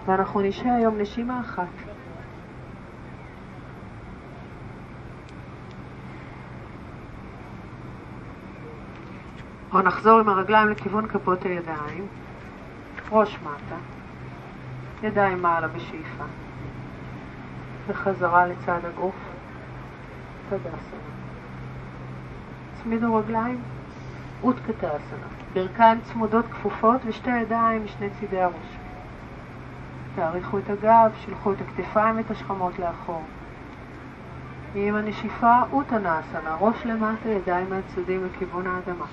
ואנחנו 0.06 0.42
נשאר 0.42 0.72
היום 0.72 0.98
נשימה 0.98 1.42
אחת. 1.42 1.89
או 9.74 9.82
נחזור 9.82 10.20
עם 10.20 10.30
הרגליים 10.30 10.70
לכיוון 10.70 11.08
כפות 11.08 11.44
הידיים. 11.44 12.08
ראש 13.12 13.38
מטה, 13.42 13.76
ידיים 15.04 15.42
מעלה 15.42 15.68
בשאיפה, 15.68 16.24
וחזרה 17.88 18.48
לצד 18.48 18.80
הגוף, 18.84 19.16
תדסנה. 20.50 21.00
צמידו 22.84 23.16
רגליים, 23.16 23.62
אותקתאסנה. 24.44 25.28
ברכיים 25.54 26.00
צמודות 26.02 26.46
כפופות 26.46 27.02
ושתי 27.06 27.38
ידיים 27.38 27.86
משני 27.86 28.10
צידי 28.20 28.42
הראש. 28.42 28.78
תאריכו 30.16 30.58
את 30.58 30.70
הגב, 30.70 31.12
שלחו 31.16 31.54
את 31.54 31.58
הכתפיים 31.62 32.18
ואת 32.18 32.32
השכמות 32.32 32.80
לאחור. 32.80 33.24
עם 34.76 34.96
הנשיפה 34.96 35.62
אוטנאסנה, 35.72 36.56
ראש 36.60 36.86
למטה, 36.86 37.30
ידיים 37.30 37.70
מהצדדים 37.70 38.26
לכיוון 38.26 38.68
האדמה. 38.68 39.06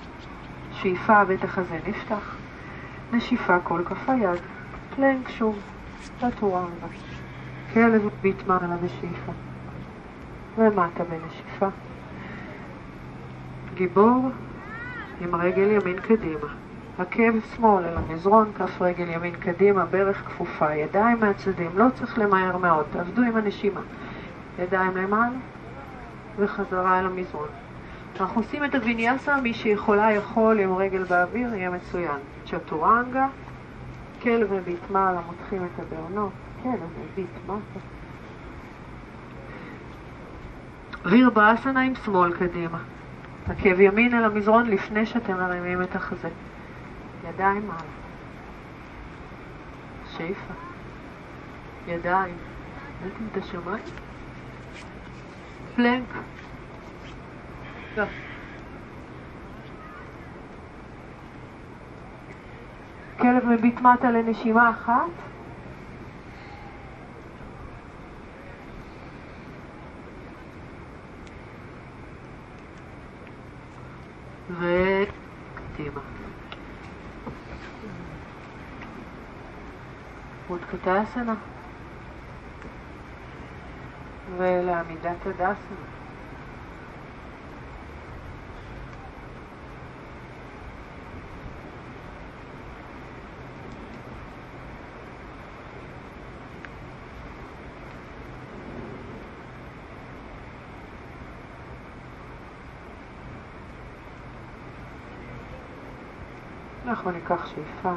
שאיפה 0.81 1.23
בית 1.25 1.43
החזה 1.43 1.79
נפתח, 1.87 2.35
נשיפה 3.13 3.59
כל 3.59 3.81
כף 3.85 4.09
היד, 4.09 4.39
פלנק 4.95 5.29
שוב, 5.29 5.59
לטורנגה. 6.23 6.87
כלב 7.73 8.09
ביט 8.21 8.47
מעלה 8.47 8.77
בשאיפה, 8.83 9.31
ומטה 10.57 11.03
בנשיפה. 11.03 11.67
גיבור 13.73 14.29
עם 15.21 15.35
רגל 15.35 15.71
ימין 15.71 15.99
קדימה. 15.99 16.47
עקב 16.99 17.33
שמאל 17.55 17.85
אל 17.85 17.97
המזרון, 17.97 18.51
כף 18.57 18.81
רגל 18.81 19.09
ימין 19.09 19.35
קדימה, 19.35 19.85
ברך 19.85 20.17
כפופה, 20.25 20.73
ידיים 20.73 21.19
מהצדדים, 21.19 21.71
לא 21.75 21.85
צריך 21.93 22.19
למהר 22.19 22.57
מאוד, 22.57 22.85
תעבדו 22.91 23.21
עם 23.21 23.37
הנשימה. 23.37 23.81
ידיים 24.59 24.97
למעלה 24.97 25.37
וחזרה 26.37 26.99
אל 26.99 27.05
המזרון. 27.05 27.66
אנחנו 28.19 28.41
עושים 28.41 28.65
את 28.65 28.75
הוויניאסה, 28.75 29.41
מי 29.41 29.53
שיכולה 29.53 30.11
יכול 30.11 30.59
עם 30.59 30.75
רגל 30.75 31.03
באוויר, 31.03 31.53
יהיה 31.53 31.69
מצוין. 31.69 32.19
צ'טורנגה, 32.45 33.27
כלב 34.21 34.53
מביט 34.53 34.89
מעלה, 34.89 35.19
מותחים 35.27 35.65
את 35.65 35.79
הבעונות, 35.79 36.31
כלב 36.63 36.89
מביט 37.13 37.29
מטה. 37.45 37.79
ויר 41.05 41.29
באסנה 41.29 41.81
עם 41.81 41.93
שמאל 42.05 42.33
קדימה. 42.33 42.77
עקב 43.49 43.79
ימין 43.79 44.13
אל 44.13 44.23
המזרון 44.23 44.69
לפני 44.69 45.05
שאתם 45.05 45.33
מרימים 45.33 45.81
את 45.81 45.95
החזה. 45.95 46.29
ידיים 47.29 47.67
מעלה. 47.67 47.81
שאיפה. 50.17 50.53
ידיים. 51.87 52.35
ראיתם 53.03 53.23
את 53.31 53.43
השמיים? 53.43 53.83
פלנק. 55.75 56.07
כלב 63.19 63.45
מביט 63.45 63.81
מטה 63.81 64.11
לנשימה 64.11 64.69
אחת. 64.69 65.11
וקדימה. 74.49 76.01
מודקתאסנה 80.49 81.35
ולעמידת 84.37 85.25
הדסנה. 85.25 85.96
אנחנו 107.07 107.19
ניקח 107.19 107.45
שאיפה, 107.45 107.93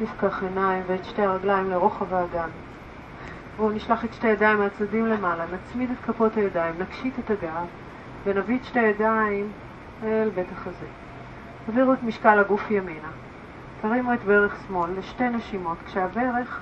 נפקח 0.00 0.42
עיניים 0.42 0.82
ואת 0.86 1.04
שתי 1.04 1.22
הרגליים 1.22 1.70
לרוחב 1.70 2.14
האגן. 2.14 2.48
בואו 3.56 3.70
נשלח 3.70 4.04
את 4.04 4.14
שתי 4.14 4.26
הידיים 4.26 4.58
מהצדדים 4.58 5.06
למעלה, 5.06 5.44
נצמיד 5.46 5.90
את 5.90 5.96
כפות 6.06 6.36
הידיים, 6.36 6.74
נקשיט 6.78 7.18
את 7.18 7.30
הגב 7.30 7.66
ונביא 8.24 8.58
את 8.58 8.64
שתי 8.64 8.80
הידיים 8.80 9.52
אל 10.02 10.30
בית 10.34 10.46
החזה. 10.52 10.86
תעבירו 11.66 11.92
את 11.92 12.02
משקל 12.02 12.38
הגוף 12.38 12.70
ימינה. 12.70 13.10
תרימו 13.80 14.14
את 14.14 14.24
ברך 14.24 14.56
שמאל 14.66 14.90
לשתי 14.98 15.28
נשימות, 15.28 15.78
כשהברך 15.86 16.60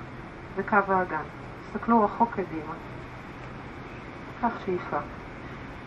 בקו 0.57 0.77
האגן. 0.87 1.23
תסתכלו 1.61 2.03
רחוק 2.03 2.31
קדימה. 2.31 2.73
קח 4.41 4.59
שאיפה. 4.65 4.97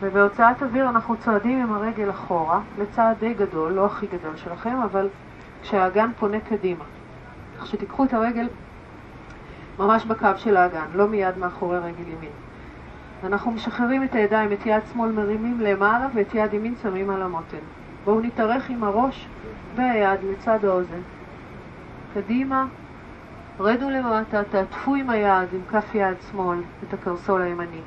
ובהוצאת 0.03 0.63
אוויר 0.63 0.89
אנחנו 0.89 1.17
צועדים 1.17 1.63
עם 1.63 1.73
הרגל 1.73 2.11
אחורה, 2.11 2.61
לצעד 2.79 3.17
די 3.19 3.35
גדול, 3.35 3.73
לא 3.73 3.87
הכי 3.87 4.07
גדול 4.07 4.37
שלכם, 4.37 4.77
אבל 4.85 5.09
כשהאגן 5.63 6.11
פונה 6.19 6.41
קדימה. 6.41 6.85
כך 7.59 7.67
שתיקחו 7.67 8.05
את 8.05 8.15
הרגל 8.15 8.49
ממש 9.79 10.05
בקו 10.05 10.29
של 10.37 10.57
האגן, 10.57 10.87
לא 10.95 11.09
מיד 11.09 11.39
מאחורי 11.39 11.79
רגל 11.79 12.09
ימין. 12.09 12.31
אנחנו 13.25 13.51
משחררים 13.51 14.05
את 14.05 14.15
הידיים, 14.15 14.53
את 14.53 14.67
יד 14.67 14.83
שמאל 14.93 15.13
מרימים 15.13 15.61
למעלה 15.61 16.07
ואת 16.15 16.35
יד 16.35 16.55
ימין 16.55 16.75
שמים 16.83 17.11
על 17.11 17.23
המותן. 17.23 17.57
בואו 18.05 18.21
נתארך 18.21 18.71
עם 18.71 18.85
הראש 18.85 19.29
והיד 19.77 20.21
לצד 20.23 20.65
האוזן. 20.65 21.01
קדימה, 22.15 22.67
רדו 23.61 23.91
למטה, 23.91 24.43
תעטפו 24.51 24.95
עם 24.95 25.11
היד, 25.11 25.49
עם 25.53 25.61
כף 25.71 25.95
יד 25.95 26.17
שמאל, 26.31 26.59
את 26.89 26.95
הקרסול 26.95 27.43
הימני. 27.43 27.81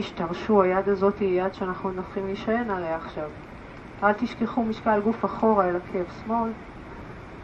תשתרשו, 0.00 0.62
היד 0.62 0.88
הזאת 0.88 1.18
היא 1.18 1.42
יד 1.42 1.54
שאנחנו 1.54 1.90
הולכים 1.90 2.26
להישען 2.26 2.70
עליה 2.70 2.96
עכשיו. 2.96 3.30
אל 4.02 4.12
תשכחו 4.12 4.64
משקל 4.64 5.00
גוף 5.00 5.24
אחורה 5.24 5.68
אל 5.68 5.76
עקב 5.76 6.04
שמאל, 6.24 6.50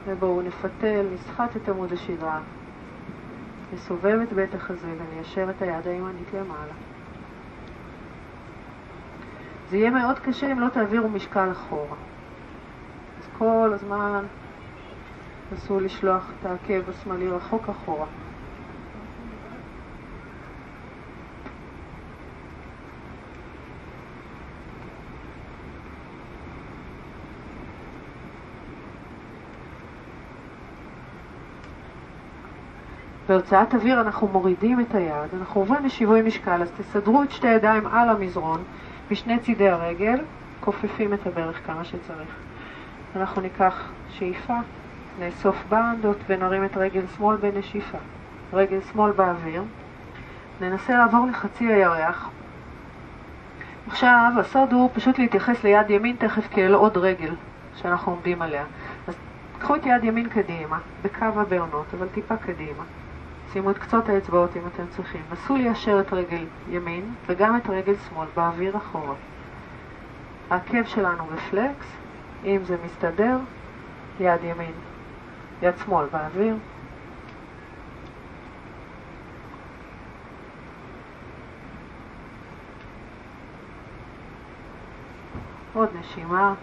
ובואו 0.07 0.43
נפתל, 0.43 1.07
נסחט 1.15 1.57
את 1.57 1.69
עמוד 1.69 1.93
השדרה, 1.93 2.41
נסובב 3.73 4.19
את 4.23 4.33
בית 4.33 4.55
החזה 4.55 4.89
וניישר 4.99 5.51
את 5.51 5.63
היד 5.63 5.87
הימנית 5.87 6.33
למעלה. 6.35 6.73
זה 9.71 9.77
יהיה 9.77 9.91
מאוד 9.91 10.19
קשה 10.19 10.53
אם 10.53 10.61
לא 10.61 10.69
תעבירו 10.69 11.09
משקל 11.09 11.51
אחורה. 11.53 11.97
אז 13.19 13.29
כל 13.39 13.71
הזמן 13.75 14.25
נסו 15.53 15.81
לשלוח 15.81 16.31
את 16.41 16.47
העקב 16.47 16.91
השמאלי 16.91 17.29
רחוק 17.29 17.69
אחורה. 17.69 18.07
בהוצאת 33.29 33.75
אוויר 33.75 34.01
אנחנו 34.01 34.29
מורידים 34.29 34.81
את 34.81 34.95
היד, 34.95 35.35
אנחנו 35.39 35.61
עוברים 35.61 35.85
לשיווי 35.85 36.23
משקל, 36.23 36.63
אז 36.63 36.71
תסדרו 36.79 37.23
את 37.23 37.31
שתי 37.31 37.49
הידיים 37.49 37.87
על 37.87 38.09
המזרון 38.09 38.63
משני 39.11 39.39
צידי 39.39 39.69
הרגל, 39.69 40.21
כופפים 40.61 41.15
את 41.15 41.27
הברך 41.27 41.67
כמה 41.67 41.85
שצריך. 41.85 42.29
אנחנו 43.17 43.43
ניקח 43.43 43.91
שאיפה, 44.11 44.57
נאסוף 45.19 45.65
בנדות 45.69 46.17
ונרים 46.29 46.65
את 46.65 46.77
רגל 46.77 47.03
שמאל 47.17 47.37
בנשיפה. 47.37 47.99
רגל 48.53 48.81
שמאל 48.93 49.13
באוויר. 49.13 49.63
ננסה 50.61 50.99
לעבור 50.99 51.27
לחצי 51.27 51.65
הירח. 51.65 52.31
עכשיו, 53.87 54.33
הסוד 54.41 54.73
הוא 54.73 54.91
פשוט 54.95 55.19
להתייחס 55.19 55.65
ליד 55.65 55.91
ימין 55.91 56.17
תכף 56.17 56.49
כאל 56.51 56.75
עוד 56.75 56.97
רגל 56.97 57.35
שאנחנו 57.75 58.13
עומדים 58.13 58.43
עליה. 58.43 58.65
אז 59.09 59.15
קחו 59.59 59.77
את 59.77 59.87
יד 59.87 60.05
ימין 60.05 60.29
קדימה, 60.29 60.79
בקו 61.03 61.25
הבעונות, 61.25 61.87
אבל 61.99 62.07
טיפה 62.15 62.37
קדימה. 62.37 62.85
שימו 63.55 63.71
את 63.71 63.79
קצות 63.79 64.09
האצבעות 64.09 64.57
אם 64.57 64.63
אתם 64.75 64.87
צריכים. 64.91 65.23
נסו 65.33 65.57
ליישר 65.57 66.01
את 66.01 66.13
רגל 66.13 66.47
ימין 66.69 67.15
וגם 67.27 67.57
את 67.57 67.69
רגל 67.69 67.95
שמאל 68.09 68.29
באוויר 68.37 68.77
אחורה. 68.77 69.15
העקב 70.51 70.85
שלנו 70.85 71.25
בפלקס, 71.27 71.87
אם 72.45 72.61
זה 72.65 72.77
מסתדר, 72.85 73.39
יד 74.21 74.45
ימין, 74.45 74.73
יד 75.63 75.75
שמאל 75.85 76.07
באוויר. 76.13 76.57
עוד 85.75 85.89
נשימה. 86.01 86.55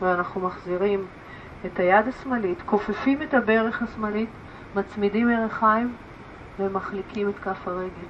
ואנחנו 0.00 0.40
מחזירים 0.40 1.06
את 1.66 1.78
היד 1.78 2.08
השמאלית, 2.08 2.62
כופפים 2.66 3.22
את 3.22 3.34
הברך 3.34 3.82
השמאלית, 3.82 4.30
מצמידים 4.74 5.30
ירכיים 5.30 5.94
ומחליקים 6.58 7.28
את 7.28 7.38
כף 7.38 7.68
הרגל. 7.68 8.08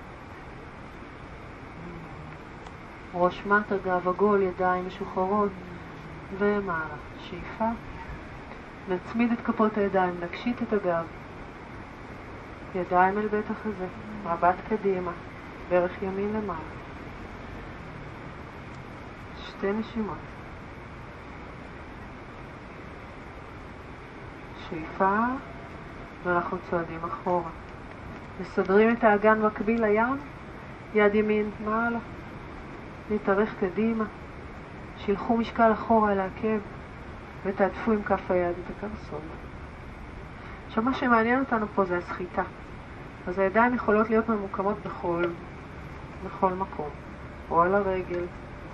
ראש 3.14 3.46
מטה, 3.46 3.74
גב 3.84 4.08
עגול, 4.08 4.42
ידיים 4.42 4.86
משוחררות 4.86 5.50
ומעלה. 6.38 6.96
שאיפה. 7.20 7.68
נצמיד 8.88 9.32
את 9.32 9.38
כפות 9.44 9.78
הידיים, 9.78 10.14
נקשיט 10.24 10.62
את 10.62 10.72
הגב. 10.72 11.04
ידיים 12.74 13.18
אל 13.18 13.28
בית 13.28 13.50
החזה, 13.50 13.86
מבט 14.24 14.54
קדימה, 14.68 15.12
ברך 15.68 16.02
ימין 16.02 16.32
למעלה. 16.32 16.60
שתי 19.46 19.72
נשימות. 19.72 20.37
שאיפה, 24.70 25.16
ואנחנו 26.24 26.58
צועדים 26.70 27.04
אחורה. 27.04 27.50
מסדרים 28.40 28.92
את 28.92 29.04
האגן 29.04 29.42
מקביל 29.42 29.84
לים, 29.84 30.16
יד 30.94 31.14
ימין 31.14 31.50
מעלה. 31.64 31.98
נתארך 33.10 33.54
קדימה, 33.60 34.04
שילחו 34.96 35.36
משקל 35.36 35.72
אחורה 35.72 36.12
אל 36.12 36.20
העקב, 36.20 36.58
ותעטפו 37.44 37.92
עם 37.92 38.02
כף 38.02 38.30
היד 38.30 38.54
את 38.58 38.76
הקרסול. 38.76 39.20
עכשיו 40.66 40.82
מה 40.82 40.94
שמעניין 40.94 41.40
אותנו 41.40 41.66
פה 41.74 41.84
זה 41.84 41.96
הסחיטה. 41.96 42.42
אז 43.26 43.38
הידיים 43.38 43.74
יכולות 43.74 44.10
להיות 44.10 44.28
ממוקמות 44.28 44.76
בכל, 44.86 45.24
בכל 46.26 46.52
מקום, 46.52 46.90
או 47.50 47.62
על 47.62 47.74
הרגל, 47.74 48.24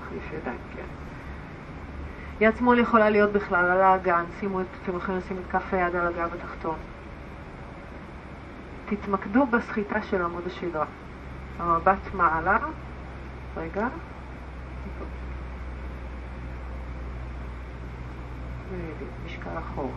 מחליף 0.02 0.32
ידיים, 0.32 0.58
כן. 0.76 1.03
יד 2.40 2.56
שמאל 2.56 2.78
יכולה 2.78 3.10
להיות 3.10 3.32
בכלל 3.32 3.70
על 3.70 3.80
האגן, 3.80 4.24
שימו 4.40 4.60
את, 4.60 4.66
אתם 4.82 4.96
יכולים 4.96 5.20
לשים 5.20 5.36
את 5.36 5.52
כף 5.52 5.74
היד 5.74 5.96
על 5.96 6.06
הגב 6.06 6.34
התחתון. 6.34 6.76
תתמקדו 8.86 9.46
בסחיטה 9.46 10.02
של 10.02 10.22
עמוד 10.22 10.46
השדרה. 10.46 10.86
המבט 11.58 12.14
מעלה, 12.14 12.58
רגע, 13.56 13.88
משקל 19.26 19.58
אחורה. 19.58 19.88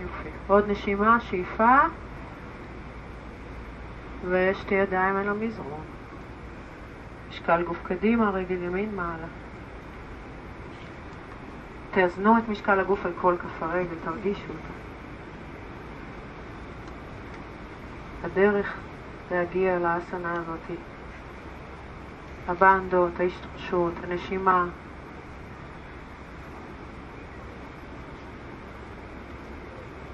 יופי. 0.00 0.28
עוד 0.46 0.70
נשימה, 0.70 1.20
שאיפה, 1.20 1.76
ושתי 4.24 4.74
ידיים 4.74 5.16
על 5.16 5.28
המזרון. 5.28 5.84
משקל 7.28 7.62
גוף 7.62 7.78
קדימה, 7.82 8.30
רגל 8.30 8.62
ימין 8.62 8.96
מעלה. 8.96 9.26
תאזנו 11.90 12.38
את 12.38 12.48
משקל 12.48 12.80
הגוף 12.80 13.06
על 13.06 13.12
כל 13.20 13.36
כף 13.38 13.62
הרגל, 13.62 13.96
תרגישו 14.04 14.48
אותו. 14.48 14.72
הדרך 18.24 18.74
להגיע 19.30 19.78
לאסנה 19.78 20.32
הזאת, 20.32 20.78
הבנדות, 22.48 23.20
ההשתרשות, 23.20 23.92
הנשימה, 24.04 24.66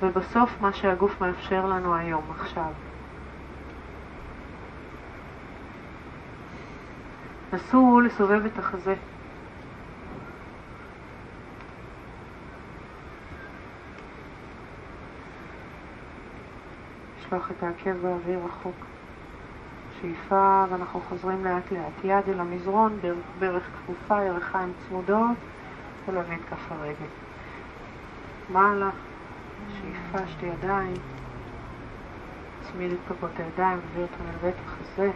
ובסוף 0.03 0.61
מה 0.61 0.73
שהגוף 0.73 1.21
מאפשר 1.21 1.67
לנו 1.67 1.95
היום, 1.95 2.25
עכשיו. 2.31 2.73
נסו 7.55 8.01
לסובב 8.01 8.45
את 8.45 8.59
החזה. 8.59 8.95
לשלוח 17.19 17.51
את 17.51 17.63
העקב 17.63 17.93
באוויר 18.03 18.39
רחוק. 18.45 18.75
שאיפה, 20.01 20.65
ואנחנו 20.71 21.01
חוזרים 21.01 21.45
לאט 21.45 21.73
לאט. 21.73 22.05
יד 22.05 22.29
אל 22.29 22.41
המזרון, 22.41 22.99
ברך 23.39 23.63
כפופה, 23.63 24.23
ירכיים 24.23 24.73
צמודות, 24.89 25.37
ולהביא 26.09 26.37
את 26.37 26.41
כף 26.51 26.73
הרגל. 26.73 27.11
מעלה. 28.49 28.91
שאיפה, 29.69 30.27
שתי 30.27 30.47
ידיים, 30.47 30.95
צמיד 32.61 32.93
את 32.93 32.99
כפות 33.09 33.31
הידיים, 33.37 33.79
מביא 33.79 34.03
אותם 34.03 34.25
אל 34.29 34.39
בית 34.43 34.55
החזה. 34.65 35.11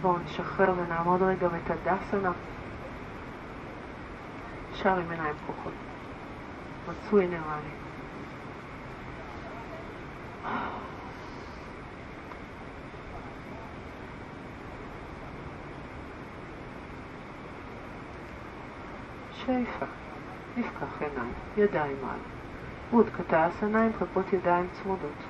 בואו 0.00 0.18
נשחרר 0.18 0.74
ונעמוד 0.76 1.22
רגע 1.22 1.48
בתדסנה. 1.48 2.32
אפשר 4.70 4.98
עם 4.98 5.10
עיניים 5.10 5.34
פקוחות. 5.34 5.72
מצוי 6.88 7.26
נראה. 7.26 7.58
שאיפה. 19.32 19.86
נפקח 20.56 21.02
עיניים, 21.02 21.32
ידיים 21.56 21.96
מעלה. 22.02 22.38
קטע 23.16 23.48
אסנה 23.48 23.84
עם 23.84 23.92
כפות 23.92 24.32
ידיים 24.32 24.66
צמודות. 24.72 25.24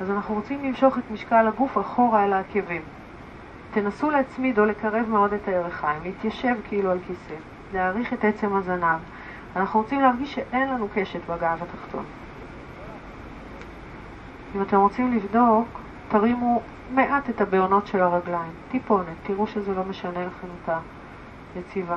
אז 0.00 0.10
אנחנו 0.10 0.34
רוצים 0.34 0.64
למשוך 0.64 0.98
את 0.98 1.10
משקל 1.10 1.48
הגוף 1.48 1.78
אחורה 1.78 2.24
אל 2.24 2.32
העקבים. 2.32 2.82
תנסו 3.70 4.10
להצמיד 4.10 4.58
או 4.58 4.64
לקרב 4.64 5.08
מאוד 5.08 5.32
את 5.32 5.48
הירכיים, 5.48 6.02
להתיישב 6.02 6.54
כאילו 6.68 6.90
על 6.90 6.98
כיסא, 7.06 7.34
להעריך 7.72 8.12
את 8.12 8.24
עצם 8.24 8.56
הזנב. 8.56 8.98
אנחנו 9.56 9.80
רוצים 9.80 10.00
להרגיש 10.00 10.34
שאין 10.34 10.68
לנו 10.68 10.88
קשת 10.94 11.20
בגב 11.30 11.62
התחתון. 11.62 12.04
אם 14.56 14.62
אתם 14.62 14.76
רוצים 14.76 15.12
לבדוק, 15.12 15.68
תרימו 16.08 16.62
מעט 16.94 17.30
את 17.30 17.40
הבעונות 17.40 17.86
של 17.86 18.00
הרגליים, 18.00 18.52
טיפונת, 18.70 19.06
תראו 19.22 19.46
שזה 19.46 19.74
לא 19.74 19.84
משנה 19.84 20.26
לכם 20.26 20.46
את 20.64 20.70
היציבה. 21.54 21.96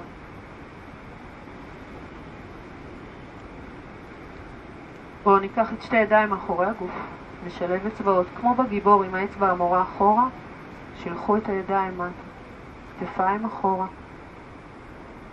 בואו 5.24 5.40
ניקח 5.40 5.74
את 5.74 5.82
שתי 5.82 5.98
ידיים 5.98 6.30
מאחורי 6.30 6.66
הגוף, 6.66 6.92
נשלב 7.46 7.86
אצבעות, 7.86 8.28
כמו 8.40 8.56
בגיבור 8.56 9.04
עם 9.04 9.16
האצבע 9.16 9.50
המורה 9.50 9.82
אחורה, 9.82 10.28
שילחו 11.04 11.38
את 11.38 11.50
הידיים 11.50 11.98
מטה, 11.98 12.10
כתפיים 13.00 13.46
אחורה, 13.46 13.88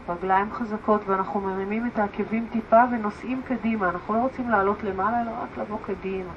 רגליים 0.09 0.52
חזקות 0.52 1.00
ואנחנו 1.07 1.40
מרימים 1.40 1.87
את 1.87 1.98
העקבים 1.98 2.46
טיפה 2.52 2.83
ונוסעים 2.92 3.42
קדימה, 3.48 3.88
אנחנו 3.88 4.14
לא 4.14 4.18
רוצים 4.18 4.50
לעלות 4.50 4.83
למעלה 4.83 5.22
אלא 5.22 5.31
רק 5.31 5.59
לבוא 5.59 5.78
קדימה. 5.87 6.31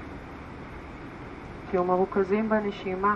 תהיו 1.69 1.83
מרוכזים 1.83 2.49
בנשימה. 2.49 3.15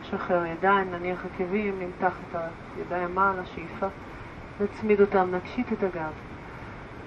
נשחרר 0.00 0.46
ידיים, 0.46 0.90
נניח 0.90 1.24
עקבים, 1.24 1.78
נמתח 1.78 2.12
את 2.30 2.36
הידיים 2.76 3.14
מעלה, 3.14 3.46
שאיפה, 3.46 3.86
נצמיד 4.60 5.00
אותם, 5.00 5.34
נקשיט 5.34 5.72
את 5.72 5.82
הגב. 5.82 6.12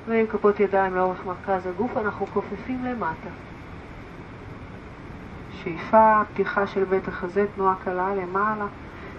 ועם 0.07 0.27
כפות 0.27 0.59
ידיים 0.59 0.95
לאורך 0.95 1.25
מרכז 1.25 1.67
הגוף 1.67 1.97
אנחנו 1.97 2.25
כופפים 2.27 2.85
למטה. 2.85 3.29
שאיפה, 5.51 6.21
פתיחה 6.33 6.67
של 6.67 6.83
בית 6.83 7.07
החזה, 7.07 7.45
תנועה 7.55 7.75
קלה 7.83 8.15
למעלה, 8.15 8.65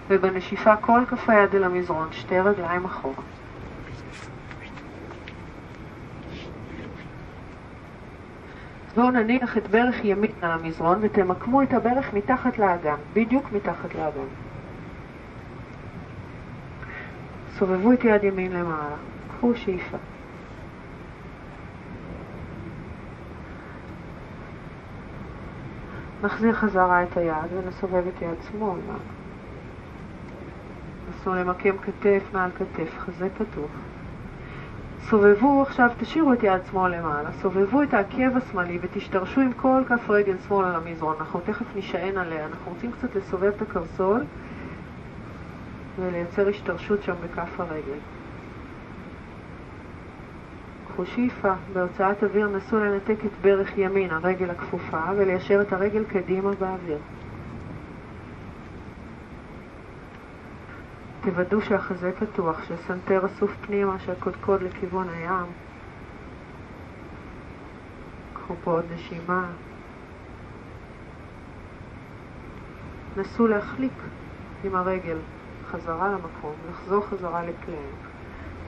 ובנשיפה 0.07 0.75
כל 0.75 1.01
כף 1.09 1.29
היד 1.29 1.55
אל 1.55 1.63
המזרון, 1.63 2.07
שתי 2.11 2.39
רגליים 2.39 2.85
אחורה. 2.85 3.23
בואו 8.95 9.11
נניח 9.11 9.57
את 9.57 9.67
ברך 9.67 10.05
ימין 10.05 10.31
על 10.41 10.51
המזרון 10.51 10.97
ותמקמו 11.01 11.61
את 11.61 11.73
הברך 11.73 12.13
מתחת 12.13 12.57
לאגן, 12.57 12.95
בדיוק 13.13 13.51
מתחת 13.51 13.95
לאגן. 13.95 14.46
סובבו 17.57 17.93
את 17.93 18.03
יד 18.03 18.23
ימין 18.23 18.51
למעלה, 18.51 18.95
קחו 19.27 19.55
שאיפה. 19.55 19.97
נחזיר 26.23 26.53
חזרה 26.53 27.03
את 27.03 27.17
היד 27.17 27.53
ונסובב 27.53 28.03
את 28.07 28.21
יד 28.21 28.37
שמאל. 28.51 28.79
נסו 31.09 31.33
למקם 31.33 31.77
כתף 31.77 32.23
מעל 32.33 32.49
כתף, 32.57 32.99
חזה 32.99 33.29
פתוח. 33.29 33.71
סובבו, 35.01 35.61
עכשיו 35.61 35.89
תשאירו 35.97 36.33
את 36.33 36.43
יד 36.43 36.61
שמאל 36.71 36.95
למעלה, 36.95 37.31
סובבו 37.31 37.83
את 37.83 37.93
העקב 37.93 38.37
השמאלי 38.37 38.79
ותשתרשו 38.81 39.41
עם 39.41 39.53
כל 39.53 39.83
כף 39.87 40.09
רגל 40.09 40.35
שמאל 40.47 40.65
על 40.65 40.75
המזרון, 40.75 41.15
אנחנו 41.19 41.39
תכף 41.39 41.65
נשען 41.75 42.17
עליה, 42.17 42.45
אנחנו 42.45 42.71
רוצים 42.71 42.91
קצת 42.91 43.15
לסובב 43.15 43.51
את 43.55 43.61
הקרסול 43.61 44.23
ולייצר 45.99 46.47
השתרשות 46.47 47.03
שם 47.03 47.13
בכף 47.23 47.59
הרגל. 47.59 47.99
קחו 50.87 51.05
שאיפה, 51.05 51.53
בהוצאת 51.73 52.23
אוויר 52.23 52.47
נסו 52.47 52.79
לנתק 52.79 53.25
את 53.25 53.31
ברך 53.41 53.77
ימין, 53.77 54.11
הרגל 54.11 54.49
הכפופה, 54.49 55.01
וליישר 55.17 55.61
את 55.61 55.73
הרגל 55.73 56.03
קדימה 56.03 56.51
באוויר. 56.59 56.97
תוודאו 61.21 61.61
שהחזה 61.61 62.11
פתוח, 62.19 62.63
שהסנטר 62.63 63.25
אסוף 63.25 63.51
פנימה, 63.65 63.99
שהקודקוד 63.99 64.61
לכיוון 64.61 65.09
הים. 65.09 65.45
קחו 68.33 68.53
פה 68.63 68.71
עוד 68.71 68.85
נשימה. 68.93 69.45
נסו 73.17 73.47
להחליק 73.47 73.93
עם 74.63 74.75
הרגל. 74.75 75.17
חזרה 75.71 76.07
למקום, 76.07 76.53
לחזור 76.69 77.05
חזרה 77.05 77.41
לפלנק, 77.41 78.07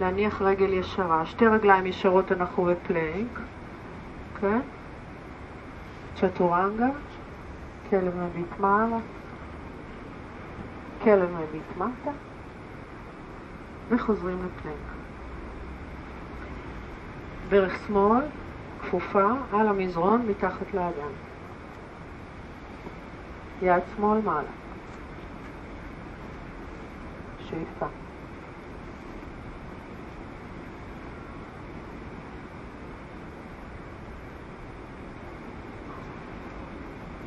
להניח 0.02 0.42
רגל 0.42 0.74
ישרה, 0.74 1.26
שתי 1.26 1.48
רגליים 1.48 1.86
ישרות 1.86 2.32
אנחנו 2.32 2.64
בפלנק, 2.64 3.40
כן? 4.42 4.60
צ'טורנגה, 6.16 6.88
כלב 7.90 8.14
מביט 8.18 8.60
מעלה, 8.60 8.98
כלב 11.04 11.30
מביט 11.32 11.78
מטה, 11.78 12.12
וחוזרים 13.90 14.38
לפלנק. 14.38 15.00
ברך 17.50 17.80
שמאל, 17.88 18.22
כפופה, 18.82 19.32
על 19.54 19.68
המזרון, 19.68 20.26
מתחת 20.30 20.74
לאגן. 20.74 21.14
יד 23.62 23.84
שמאל 23.96 24.20
מעלה. 24.22 24.69
שאיפה. 27.50 27.86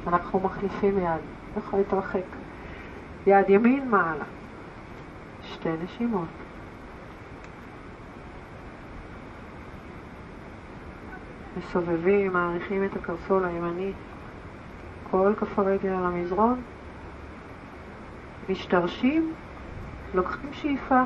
אנחנו 0.06 0.40
מחליפים 0.40 0.98
יד, 0.98 1.20
יכול 1.58 1.78
להתרחק. 1.78 2.24
יד 3.26 3.50
ימין 3.50 3.90
מעלה. 3.90 4.24
שתי 5.42 5.68
נשימות. 5.84 6.28
מסובבים, 11.56 12.32
מעריכים 12.32 12.84
את 12.84 12.96
הקרסול 12.96 13.44
הימני, 13.44 13.92
כל 15.10 15.32
כף 15.40 15.58
הרגל 15.58 15.88
על 15.88 16.04
המזרון, 16.04 16.60
משתרשים, 18.48 19.32
לוקחים 20.14 20.52
שאיפה 20.52 21.02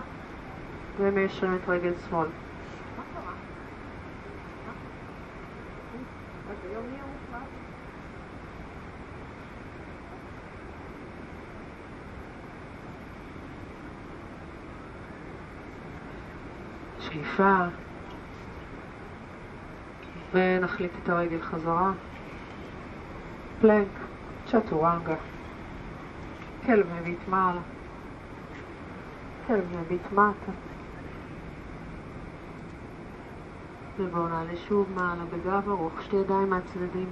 ומיישרים 0.98 1.54
את 1.54 1.68
רגל 1.68 1.92
שמאל. 2.08 2.26
שאיפה 17.00 17.58
ונחליט 20.32 20.90
את 21.02 21.08
הרגל 21.08 21.42
חזרה. 21.42 21.92
פלנק, 23.60 23.88
צ'טורנגה. 24.46 25.14
כלב 26.66 26.86
מביט 27.00 27.18
מעלה. 27.28 27.60
מביט 29.54 30.12
מטה. 30.12 30.52
ובואו 33.98 34.28
נעלה 34.28 34.56
שוב 34.68 34.86
מעלה 34.94 35.24
בגב 35.24 35.68
ארוך, 35.68 36.02
שתי 36.02 36.16
ידיים 36.16 36.50
מהצדדים. 36.50 37.10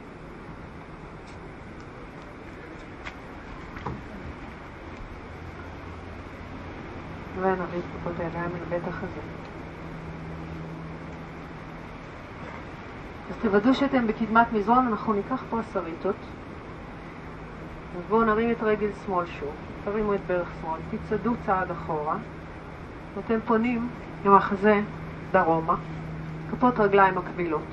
ונביא 7.41 7.79
את 7.79 8.21
הידיים 8.21 8.51
אל 8.55 8.65
בית 8.69 8.89
החזה. 8.89 9.21
אז 13.31 13.37
תוודאו 13.43 13.75
שאתם 13.75 14.07
בקדמת 14.07 14.53
מזרון, 14.53 14.87
אנחנו 14.87 15.13
ניקח 15.13 15.43
פה 15.51 15.61
הסריטות. 17.95 18.05
ובואו 18.07 18.25
נרים 18.25 18.51
את 18.51 18.63
רגל 18.63 18.89
שמאל 19.07 19.27
שוב, 19.27 19.55
תרימו 19.85 20.15
את 20.15 20.21
ברך 20.27 20.49
שמאל, 20.61 20.81
תצעדו 20.91 21.35
צעד 21.47 21.71
אחורה, 21.71 22.17
ואתם 23.17 23.39
פונים 23.47 23.89
עם 24.25 24.35
החזה 24.35 24.81
דרומה, 25.33 25.75
כפות 26.51 26.81
רגליים 26.81 27.15
מקבילות. 27.15 27.69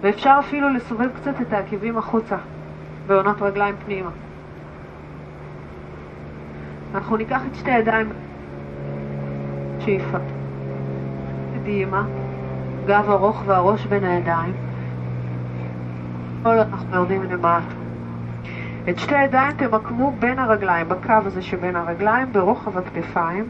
ואפשר 0.00 0.36
אפילו 0.40 0.68
לסובב 0.68 1.08
קצת 1.16 1.40
את 1.40 1.52
העקבים 1.52 1.98
החוצה, 1.98 2.36
בעונות 3.06 3.42
רגליים 3.42 3.74
פנימה. 3.84 4.10
אנחנו 6.94 7.16
ניקח 7.16 7.42
את 7.50 7.54
שתי 7.54 7.70
ידיים, 7.70 8.12
שאיפה, 9.80 10.18
קדימה, 11.54 12.06
גב 12.86 13.10
ארוך 13.10 13.42
והראש 13.46 13.86
בין 13.86 14.04
הידיים. 14.04 14.54
כל 16.42 16.58
אנחנו 16.58 16.96
יורדים 16.96 17.22
למטה. 17.22 17.81
את 18.88 18.98
שתי 18.98 19.14
הידיים 19.14 19.52
תמקמו 19.52 20.12
בין 20.18 20.38
הרגליים, 20.38 20.88
בקו 20.88 21.12
הזה 21.12 21.42
שבין 21.42 21.76
הרגליים, 21.76 22.32
ברוחב 22.32 22.78
הכתפיים. 22.78 23.44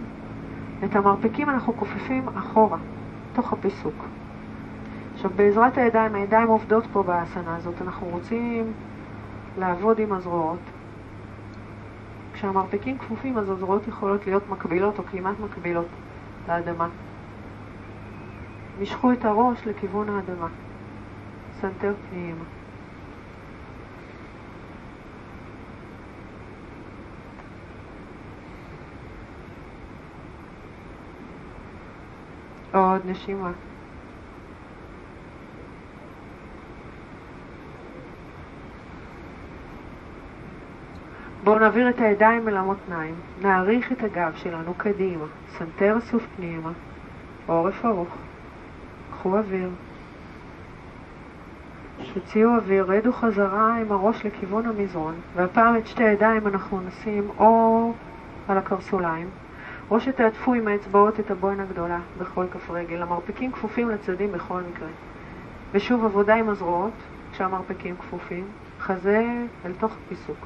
את 0.84 0.96
המרפקים 0.96 1.50
אנחנו 1.50 1.76
כופפים 1.76 2.28
אחורה, 2.28 2.78
תוך 3.32 3.52
הפיסוק. 3.52 3.94
עכשיו, 5.14 5.30
בעזרת 5.36 5.78
הידיים, 5.78 6.14
הידיים 6.14 6.48
עובדות 6.48 6.84
פה 6.92 7.02
באסנה 7.02 7.56
הזאת, 7.56 7.82
אנחנו 7.82 8.06
רוצים 8.06 8.72
לעבוד 9.58 9.98
עם 9.98 10.12
הזרועות. 10.12 10.58
כשהמרפקים 12.32 12.98
כפופים, 12.98 13.38
אז 13.38 13.50
הזרועות 13.50 13.88
יכולות 13.88 14.26
להיות 14.26 14.48
מקבילות 14.48 14.98
או 14.98 15.04
כמעט 15.04 15.36
מקבילות 15.40 15.88
לאדמה. 16.48 16.88
משכו 18.80 19.12
את 19.12 19.24
הראש 19.24 19.66
לכיוון 19.66 20.08
האדמה. 20.08 20.48
סנטר 21.60 21.94
פנימה. 22.10 22.44
עוד 32.72 33.00
נשימה. 33.04 33.50
בואו 41.44 41.58
נעביר 41.58 41.88
את 41.88 42.00
הידיים 42.00 42.48
אל 42.48 42.56
המותניים, 42.56 43.14
נאריך 43.42 43.92
את 43.92 44.02
הגב 44.02 44.32
שלנו 44.36 44.74
קדימה, 44.74 45.24
סנטר 45.58 45.98
אסוף 45.98 46.22
פנימה, 46.36 46.70
עורף 47.46 47.84
ארוך. 47.84 48.16
קחו 49.10 49.38
אוויר. 49.38 49.70
תוציאו 52.14 52.54
אוויר, 52.56 52.84
רדו 52.88 53.12
חזרה 53.12 53.76
עם 53.76 53.92
הראש 53.92 54.26
לכיוון 54.26 54.66
המזרון, 54.66 55.14
והפעם 55.36 55.76
את 55.76 55.86
שתי 55.86 56.04
הידיים 56.04 56.46
אנחנו 56.46 56.80
נשים 56.80 57.28
או 57.38 57.92
על 58.48 58.58
הקרסוליים, 58.58 59.28
או 59.92 60.00
שתעטפו 60.00 60.54
עם 60.54 60.68
האצבעות 60.68 61.20
את 61.20 61.30
הבוהן 61.30 61.60
הגדולה 61.60 62.00
בכל 62.18 62.46
כף 62.52 62.70
רגל. 62.70 63.02
המרפקים 63.02 63.52
כפופים 63.52 63.90
לצדדים 63.90 64.32
בכל 64.32 64.60
מקרה. 64.72 64.88
ושוב 65.72 66.04
עבודה 66.04 66.34
עם 66.34 66.48
הזרועות, 66.48 66.92
כשהמרפקים 67.32 67.96
כפופים, 67.96 68.44
חזה 68.80 69.26
אל 69.64 69.72
תוך 69.80 69.92
פיסוק. 70.08 70.36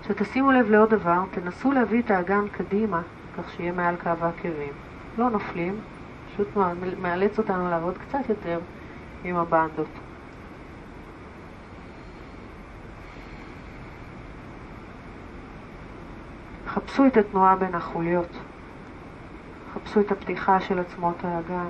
עכשיו 0.00 0.16
תשימו 0.18 0.52
לב 0.52 0.70
לעוד 0.70 0.90
דבר, 0.90 1.22
תנסו 1.30 1.72
להביא 1.72 2.02
את 2.02 2.10
האגן 2.10 2.48
קדימה 2.52 3.02
כך 3.36 3.50
שיהיה 3.50 3.72
מעל 3.72 3.96
קו 3.96 4.10
העקבים. 4.20 4.72
לא 5.18 5.30
נופלים, 5.30 5.80
פשוט 6.32 6.48
מאלץ 7.02 7.38
אותנו 7.38 7.70
לעבוד 7.70 7.98
קצת 7.98 8.28
יותר 8.28 8.58
עם 9.24 9.36
הבנדות. 9.36 10.05
חפשו 16.86 17.06
את 17.06 17.16
התנועה 17.16 17.56
בין 17.56 17.74
החוליות. 17.74 18.38
חפשו 19.74 20.00
את 20.00 20.12
הפתיחה 20.12 20.60
של 20.60 20.78
עצמות 20.78 21.24
האגן. 21.24 21.68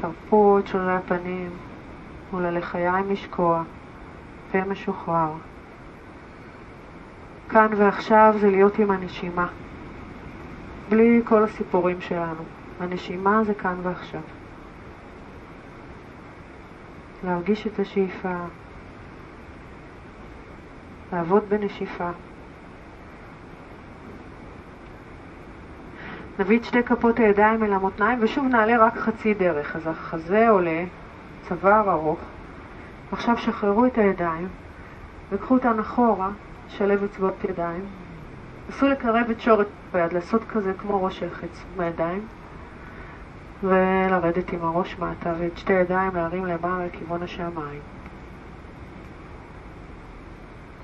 תרפו 0.00 0.58
את 0.58 0.66
שולי 0.66 0.92
הפנים 0.92 1.50
מול 2.32 2.44
הלחיים 2.44 3.10
לשקוע, 3.10 3.62
פה 4.52 4.64
משוחרר. 4.64 5.32
כאן 7.48 7.68
ועכשיו 7.76 8.34
זה 8.40 8.50
להיות 8.50 8.78
עם 8.78 8.90
הנשימה. 8.90 9.46
בלי 10.88 11.20
כל 11.24 11.44
הסיפורים 11.44 12.00
שלנו. 12.00 12.42
הנשימה 12.80 13.44
זה 13.44 13.54
כאן 13.54 13.74
ועכשיו. 13.82 14.20
להרגיש 17.24 17.66
את 17.66 17.78
השאיפה, 17.78 18.34
לעבוד 21.12 21.42
בנשיפה. 21.48 22.10
נביא 26.38 26.58
את 26.58 26.64
שתי 26.64 26.82
כפות 26.82 27.18
הידיים 27.18 27.64
אל 27.64 27.72
המותניים 27.72 28.18
ושוב 28.22 28.44
נעלה 28.44 28.86
רק 28.86 28.96
חצי 28.96 29.34
דרך. 29.34 29.76
אז 29.76 29.86
החזה 29.86 30.48
עולה, 30.48 30.84
צוואר 31.48 31.90
ארוך, 31.90 32.18
עכשיו 33.12 33.38
שחררו 33.38 33.86
את 33.86 33.98
הידיים, 33.98 34.48
וקחו 35.30 35.54
אותן 35.54 35.78
אחורה, 35.78 36.30
שלב 36.68 37.02
אצבעות 37.02 37.44
ידיים. 37.44 37.84
נסו 38.68 38.88
לקרב 38.88 39.30
את 39.30 39.40
שורת 39.40 39.66
ביד, 39.92 40.12
לעשות 40.12 40.42
כזה 40.48 40.72
כמו 40.78 41.04
ראש 41.04 41.22
החץ 41.22 41.64
בידיים, 41.76 42.26
ולרדת 43.62 44.52
עם 44.52 44.64
הראש 44.64 44.98
מטה, 44.98 45.32
ואת 45.38 45.58
שתי 45.58 45.72
ידיים 45.72 46.14
להרים 46.14 46.46
למעלה 46.46 46.86
לכיוון 46.86 47.22
השמיים. 47.22 47.80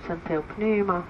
סנטר 0.09 0.41
פנימה. 0.57 1.01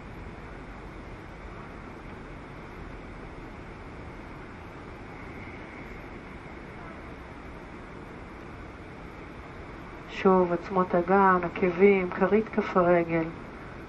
שוב, 10.11 10.53
עצמות 10.53 10.95
האגן, 10.95 11.39
עקבים, 11.43 12.11
כרית 12.11 12.49
כף 12.49 12.77
הרגל, 12.77 13.25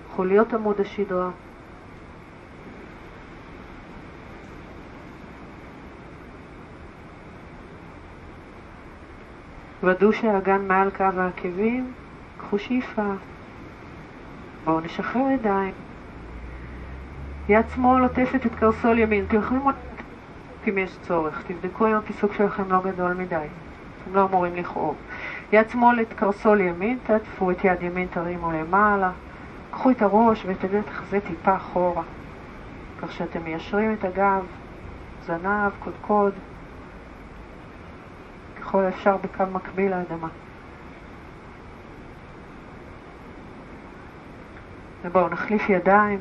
חוליות 0.09 0.53
עמוד 0.53 0.79
השדרה. 0.79 1.29
ודאו 9.83 10.13
שהאגן 10.13 10.67
מעל 10.67 10.89
קו 10.89 11.03
העקבים, 11.03 11.93
קחו 12.37 12.59
שאיפה. 12.59 13.13
בואו 14.65 14.79
נשחרר 14.79 15.29
ידיים. 15.31 15.73
יד 17.49 17.65
שמאל 17.75 18.03
עוטפת 18.03 18.45
את 18.45 18.55
קרסול 18.55 18.99
ימין. 18.99 19.25
אתם 19.27 19.37
יכולים 19.37 19.61
לראות 19.61 19.75
אם 20.67 20.77
יש 20.77 20.97
צורך. 21.01 21.43
תבדקו 21.47 21.87
אם 21.87 21.95
הפיסוק 21.95 22.33
שלכם 22.33 22.71
לא 22.71 22.81
גדול 22.81 23.13
מדי. 23.13 23.35
אתם 23.35 24.15
לא 24.15 24.25
אמורים 24.25 24.55
לכאוב. 24.55 24.95
יד 25.51 25.69
שמאל 25.69 26.01
את 26.01 26.13
קרסול 26.13 26.61
ימין, 26.61 26.97
תעטפו 27.03 27.51
את 27.51 27.63
יד 27.63 27.81
ימין, 27.83 28.07
תרימו 28.07 28.51
למעלה. 28.51 29.11
קחו 29.71 29.91
את 29.91 30.01
הראש 30.01 30.45
ואת 30.45 30.63
הדרך 30.63 31.01
הזה 31.01 31.19
טיפה 31.19 31.55
אחורה. 31.55 32.03
כך 33.01 33.11
שאתם 33.11 33.43
מיישרים 33.43 33.93
את 33.93 34.05
הגב, 34.05 34.45
זנב, 35.25 35.71
קודקוד. 35.79 36.33
ככל 38.59 38.83
האפשר 38.83 39.17
בקו 39.17 39.43
מקביל 39.53 39.91
לאדמה. 39.91 40.27
ובואו 45.03 45.29
נחליף 45.29 45.69
ידיים. 45.69 46.19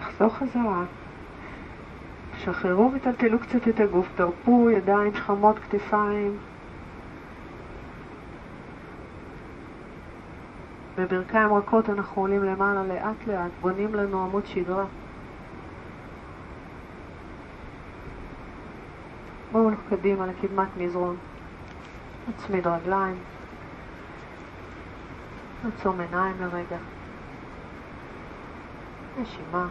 לחזור 0.00 0.28
חזרה. 0.28 0.84
שחררו 2.38 2.92
וטלטלו 2.94 3.38
קצת 3.38 3.68
את 3.68 3.80
הגוף, 3.80 4.08
תרפו 4.14 4.70
ידיים, 4.70 5.14
שכמות, 5.14 5.58
כתפיים. 5.58 6.38
בברכיים 11.00 11.54
רכות 11.54 11.90
אנחנו 11.90 12.22
עולים 12.22 12.44
למעלה 12.44 12.82
לאט 12.82 13.26
לאט, 13.26 13.50
בונים 13.60 13.94
לנו 13.94 14.24
עמוד 14.24 14.46
שדרה. 14.46 14.84
בואו 19.52 19.70
קדימה 19.88 20.26
לקדמת 20.26 20.68
מזרון. 20.76 21.16
נצמיד 22.28 22.66
רגליים. 22.66 23.16
נעצום 25.64 26.00
עיניים 26.00 26.36
לרגע. 26.40 26.78
נשימה. 29.20 29.66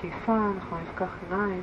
שאיפה, 0.00 0.36
אנחנו 0.56 0.76
נפקח 0.82 1.08
עיניים 1.30 1.60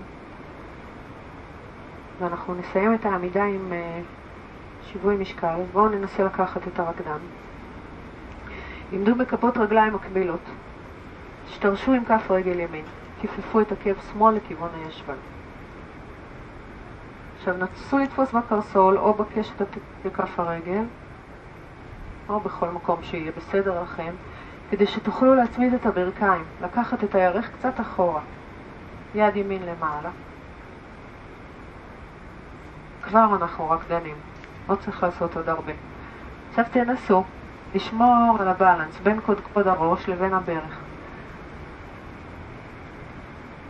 ואנחנו 2.20 2.56
נסיים 2.56 2.94
את 2.94 3.06
העמידה 3.06 3.44
עם 3.44 3.72
uh, 3.72 4.86
שיווי 4.92 5.18
משקל. 5.18 5.48
אז 5.48 5.68
בואו 5.74 5.90
ננסה 5.90 6.24
לקחת 6.24 6.68
את 6.68 6.80
הרקדן. 6.80 7.18
עמדו 8.92 9.16
בכפות 9.16 9.58
רגליים 9.58 9.94
מקבילות. 9.94 10.40
השתרשו 11.50 11.94
עם 11.94 12.06
כף 12.06 12.32
רגל 12.32 12.60
ימין. 12.60 12.86
כיפפו 13.22 13.62
את 13.62 13.72
עקב 13.72 13.94
שמאל 14.12 14.36
לכיוון 14.36 14.70
הישבן. 14.86 15.16
עכשיו 17.38 17.56
נסו 17.58 17.98
לתפוס 17.98 18.32
בקרסול 18.32 18.98
או 18.98 19.14
בקשת 19.14 19.62
בכף 20.06 20.40
הרגל 20.40 20.84
או 22.30 22.40
בכל 22.40 22.70
מקום 22.70 23.04
שיהיה 23.04 23.32
בסדר 23.38 23.84
לכם 23.84 24.12
כדי 24.72 24.88
שתוכלו 24.88 25.36
להצמיד 25.36 25.74
את 25.74 25.86
הברכיים, 25.86 26.44
לקחת 26.62 27.04
את 27.04 27.16
הירך 27.16 27.50
קצת 27.52 27.80
אחורה, 27.80 28.22
יד 29.16 29.36
ימין 29.36 29.62
למעלה. 29.62 30.10
כבר 33.02 33.36
אנחנו 33.36 33.70
רק 33.70 33.80
דנים, 33.88 34.16
לא 34.70 34.76
צריך 34.76 35.04
לעשות 35.04 35.36
עוד 35.38 35.50
הרבה. 35.50 35.74
עכשיו 36.50 36.66
תנסו 36.72 37.24
לשמור 37.76 38.38
על 38.40 38.48
ה 38.48 38.54
balance 38.54 39.00
בין 39.04 39.20
קודקוד 39.22 39.68
הראש 39.68 40.10
לבין 40.10 40.34
הברך. 40.34 40.80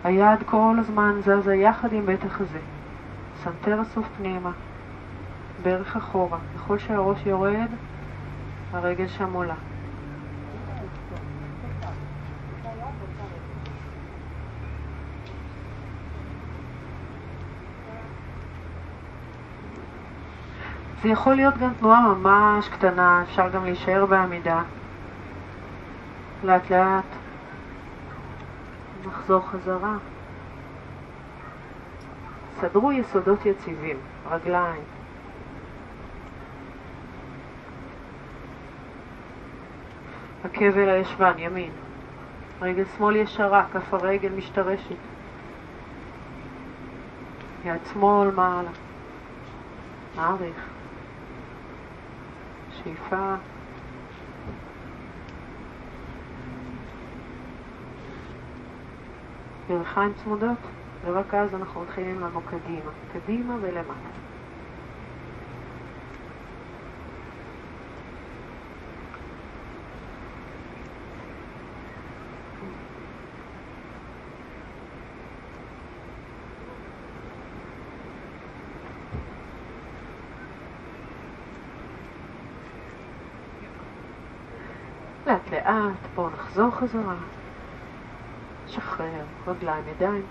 היד 0.04 0.44
כל 0.46 0.76
הזמן 0.80 1.22
זזה 1.22 1.56
יחד 1.56 1.94
עם 1.94 2.06
בית 2.06 2.26
החזה. 2.26 2.60
סנטר 3.44 3.80
אסוף 3.80 4.06
פנימה, 4.18 4.52
ברך 5.64 5.96
אחורה. 5.96 6.38
ככל 6.56 6.78
שהראש 6.78 7.26
יורד, 7.26 7.70
הרגל 8.74 9.08
שם 9.08 9.34
עולה. 9.34 9.56
זה 21.06 21.10
יכול 21.10 21.36
להיות 21.36 21.58
גם 21.58 21.74
תנועה 21.80 22.02
ממש 22.02 22.70
קטנה, 22.70 23.24
אפשר 23.24 23.50
גם 23.50 23.66
להישאר 23.66 24.06
בעמידה. 24.06 24.62
לאט 26.44 26.72
לאט 26.72 27.04
נחזור 29.08 29.42
חזרה. 29.42 29.98
סדרו 32.62 32.92
יסודות 32.92 33.46
יציבים, 33.46 33.98
רגליים. 34.32 34.82
עקב 40.44 40.78
הישבן, 40.78 41.34
ימין. 41.38 41.72
רגל 42.62 42.86
שמאל 42.98 43.16
ישרה, 43.16 43.66
כף 43.74 43.94
הרגל 43.94 44.30
משתרשת. 44.30 44.96
יד 47.66 47.80
שמאל 47.94 48.32
מעלה. 48.32 48.72
מעריך. 50.16 50.75
שאיפה. 52.86 53.36
ירכיים 59.70 60.14
צמודות, 60.24 60.58
ורק 61.04 61.34
אז 61.34 61.54
אנחנו 61.54 61.82
מתחילים 61.82 62.20
לנו 62.20 62.42
קדימה, 62.42 62.92
קדימה 63.14 63.56
ולמטה. 63.62 64.25
לאט 85.28 85.52
לאט, 85.52 86.08
בואו 86.16 86.30
נחזור 86.30 86.72
חזרה. 86.72 87.16
שחרר, 88.68 89.24
רגליים, 89.48 89.84
ידיים. 89.96 90.22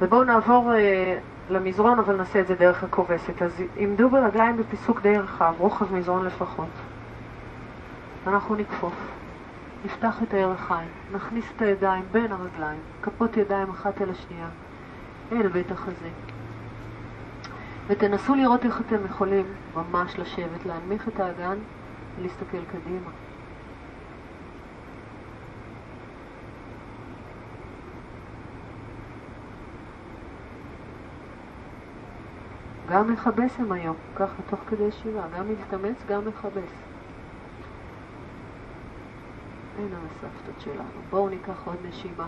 ובואו 0.00 0.24
נעבור 0.24 0.72
אה, 0.74 1.18
למזרון, 1.50 1.98
אבל 1.98 2.16
נעשה 2.16 2.40
את 2.40 2.46
זה 2.46 2.54
דרך 2.54 2.84
הכובסת. 2.84 3.42
אז 3.42 3.62
עמדו 3.76 4.10
ברגליים 4.10 4.56
בפיסוק 4.56 5.02
די 5.02 5.18
רחב, 5.18 5.54
רוחב 5.58 5.94
מזרון 5.94 6.24
לפחות. 6.24 6.68
אנחנו 8.26 8.54
נכפוף. 8.54 8.94
נפתח 9.84 10.22
את 10.22 10.34
הירכיים, 10.34 10.88
נכניס 11.12 11.44
את 11.56 11.62
הידיים 11.62 12.04
בין 12.12 12.32
הרגליים, 12.32 12.80
כפות 13.02 13.36
ידיים 13.36 13.70
אחת 13.70 14.02
אל 14.02 14.10
השנייה, 14.10 14.48
אל 15.32 15.48
בית 15.48 15.70
החזה. 15.70 16.08
ותנסו 17.86 18.34
לראות 18.34 18.64
איך 18.64 18.80
אתם 18.80 19.04
יכולים 19.04 19.44
ממש 19.74 20.18
לשבת, 20.18 20.66
להנמיך 20.66 21.08
את 21.08 21.20
האגן 21.20 21.56
ולהסתכל 22.18 22.64
קדימה. 22.64 23.10
גם 32.90 33.12
מכבס 33.12 33.58
הם 33.58 33.72
היום, 33.72 33.96
ככה 34.16 34.42
תוך 34.50 34.60
כדי 34.66 34.82
ישיבה, 34.82 35.22
גם 35.38 35.48
להסתמץ, 35.48 35.96
גם 36.08 36.28
מכבס. 36.28 36.72
הנה 39.78 39.96
הסבתות 39.96 40.60
שלנו. 40.60 41.00
בואו 41.10 41.28
ניקח 41.28 41.66
עוד 41.66 41.76
נשימה. 41.88 42.26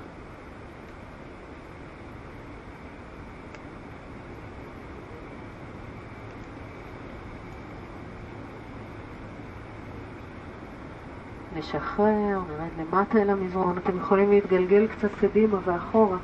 נשחרר, 11.57 12.41
נרד 12.49 12.71
למטה 12.79 13.19
אל 13.19 13.31
המזרון. 13.31 13.79
אתם 13.79 13.97
יכולים 13.97 14.31
להתגלגל 14.31 14.87
קצת 14.87 15.11
קדימה 15.21 15.59
ואחורה. 15.65 16.19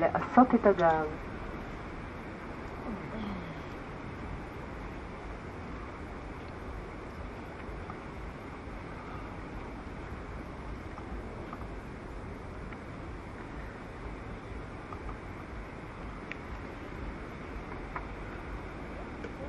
לעשות 0.00 0.54
את 0.54 0.66
הגב. 0.66 1.04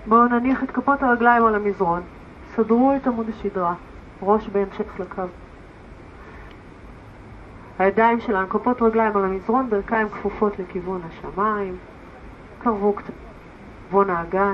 בואו 0.05 0.25
נניח 0.27 0.63
את 0.63 0.71
כפות 0.71 1.03
הרגליים 1.03 1.45
על 1.45 1.55
המזרון. 1.55 2.01
סדרו 2.55 2.93
את 2.95 3.07
עמוד 3.07 3.29
השדרה, 3.29 3.73
ראש 4.23 4.47
בהמשך 4.47 4.99
לקו. 4.99 5.21
הידיים 7.79 8.19
שלנו, 8.19 8.49
כפות 8.49 8.81
רגליים 8.81 9.17
על 9.17 9.25
המזרון, 9.25 9.69
ברכיים 9.69 10.09
כפופות 10.09 10.59
לכיוון 10.59 11.01
השמיים. 11.07 11.77
קרבו 12.63 12.93
קצת, 12.93 13.13
בוא 13.91 14.05
נאגן. 14.05 14.53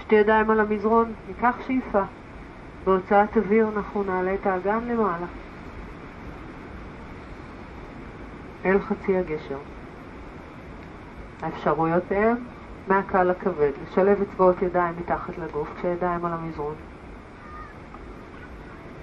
שתי 0.00 0.14
ידיים 0.14 0.50
על 0.50 0.60
המזרון, 0.60 1.12
ניקח 1.28 1.56
שאיפה. 1.66 2.02
בהוצאת 2.84 3.36
אוויר 3.36 3.68
אנחנו 3.76 4.02
נעלה 4.02 4.34
את 4.34 4.46
האגן 4.46 4.84
למעלה. 4.84 5.26
אל 8.64 8.78
חצי 8.80 9.16
הגשר. 9.16 9.58
האפשרויות 11.42 12.02
הן 12.10 12.36
מהקל 12.88 13.24
לכבד, 13.24 13.70
לשלב 13.82 14.22
אצבעות 14.22 14.62
ידיים 14.62 14.94
מתחת 15.00 15.38
לגוף 15.38 15.68
כשידיים 15.76 16.24
על 16.24 16.32
המזרון. 16.32 16.74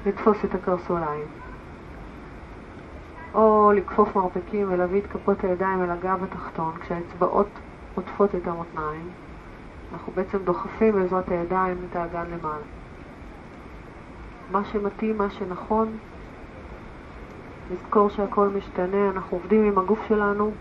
לתפוס 0.05 0.37
את 0.45 0.55
הקרסוליים. 0.55 1.25
או 3.33 3.71
לכפוף 3.75 4.15
מרפקים 4.15 4.67
ולהביא 4.71 5.01
את 5.01 5.07
כפות 5.07 5.43
הידיים 5.43 5.83
אל 5.83 5.91
הגב 5.91 6.23
התחתון 6.23 6.71
כשהאצבעות 6.79 7.47
עוטפות 7.95 8.35
את 8.35 8.47
המותניים. 8.47 9.09
אנחנו 9.93 10.13
בעצם 10.15 10.37
דוחפים 10.43 10.93
בעזרת 10.93 11.29
הידיים 11.29 11.77
את 11.91 11.95
האגן 11.95 12.25
למעלה. 12.31 12.63
מה 14.51 14.65
שמתאים, 14.65 15.17
מה 15.17 15.29
שנכון, 15.29 15.97
לזכור 17.71 18.09
שהכל 18.09 18.49
משתנה, 18.49 19.09
אנחנו 19.09 19.37
עובדים 19.37 19.65
עם 19.65 19.77
הגוף 19.77 19.99
שלנו 20.07 20.51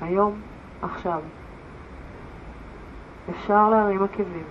היום, 0.00 0.34
עכשיו. 0.82 1.20
אפשר 3.30 3.70
להרים 3.70 4.02
עקבים. 4.02 4.44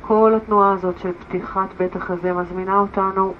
כל 0.00 0.34
התנועה 0.36 0.72
הזאת 0.72 0.98
של 0.98 1.12
פתיחת 1.12 1.68
בית 1.78 1.96
החזה 1.96 2.32
מזמינה 2.32 2.78
אותנו 2.78 3.34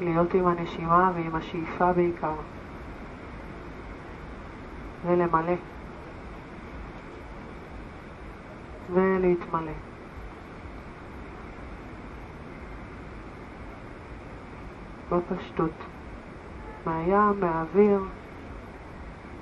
להיות 0.00 0.34
עם 0.34 0.46
הנשימה 0.46 1.12
ועם 1.14 1.34
השאיפה 1.34 1.92
בעיקר. 1.92 2.34
ולמלא. 5.06 5.54
ולהתמלא. 8.92 9.72
בפשטות. 15.10 15.70
מהים, 16.86 17.40
מהאוויר, 17.40 18.00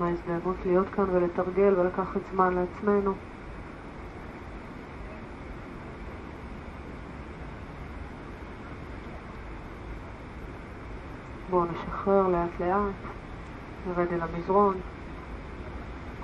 מההזדמנות 0.01 0.57
להיות 0.67 0.87
כאן 0.89 1.05
ולתרגל 1.13 1.75
ולקחת 1.77 2.21
זמן 2.33 2.55
לעצמנו. 2.55 3.15
בואו 11.51 11.65
נשחרר 11.65 12.29
לאט 12.29 12.61
לאט, 12.61 13.13
נרד 13.87 14.13
אל 14.13 14.21
המזרון, 14.21 14.75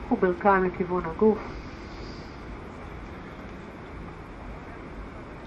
קחו 0.05 0.17
ברכיים 0.17 0.65
לכיוון 0.65 1.03
הגוף. 1.05 1.39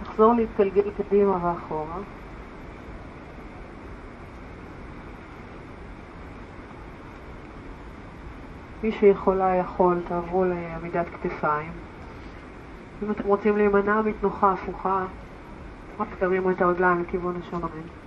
נחזור 0.01 0.33
להתגלגל 0.33 0.91
קדימה 0.97 1.45
ואחורה. 1.45 1.97
מי 8.83 8.91
שיכולה 8.91 9.55
יכול, 9.55 10.01
תעברו 10.07 10.45
לעמידת 10.45 11.05
כתפיים. 11.09 11.71
אם 13.03 13.11
אתם 13.11 13.23
רוצים 13.23 13.57
להימנע 13.57 14.01
מתנוחה 14.01 14.51
הפוכה, 14.51 15.05
רק 15.99 16.07
תרימו 16.19 16.51
את 16.51 16.61
הרגליים 16.61 17.01
לכיוון 17.01 17.35
השמיים. 17.43 18.04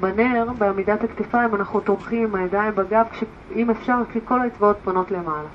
בנר, 0.00 0.46
בעמידת 0.58 1.04
הכתפיים, 1.04 1.54
אנחנו 1.54 1.80
תומכים 1.80 2.22
עם 2.22 2.34
הידיים 2.34 2.74
בגב, 2.74 3.06
אם 3.54 3.70
אפשר, 3.70 3.98
כשכל 4.10 4.40
האצבעות 4.40 4.76
פונות 4.84 5.10
למעלה. 5.10 5.48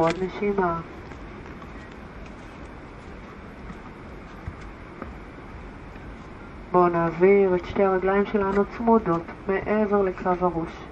עוד 0.00 0.14
נשימה. 0.22 0.80
בואו 6.72 6.88
נעביר 6.88 7.54
את 7.54 7.64
שתי 7.64 7.84
הרגליים 7.84 8.26
שלנו 8.26 8.64
צמודות 8.76 9.22
מעבר 9.48 10.02
לקו 10.02 10.30
הראש. 10.40 10.84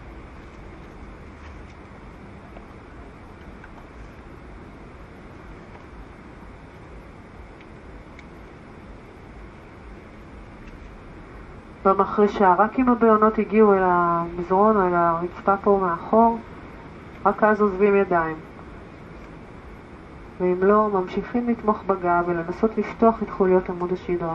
במחרשה, 11.84 12.54
רק 12.58 12.78
אם 12.78 12.88
הבעונות 12.88 13.38
הגיעו 13.38 13.74
אל 13.74 13.82
המזרון 13.82 14.76
או 14.76 14.86
אל 14.86 14.94
הרצפה 14.94 15.56
פה 15.56 15.78
מאחור, 15.82 16.38
רק 17.26 17.42
אז 17.42 17.60
עוזבים 17.60 17.96
ידיים. 17.96 18.55
ואם 20.40 20.62
לא, 20.62 20.88
ממשיכים 20.92 21.48
לתמוך 21.48 21.84
בגב 21.86 22.24
ולנסות 22.26 22.78
לפתוח 22.78 23.22
את 23.22 23.30
חוליות 23.30 23.70
עמוד 23.70 23.92
השדרה. 23.92 24.34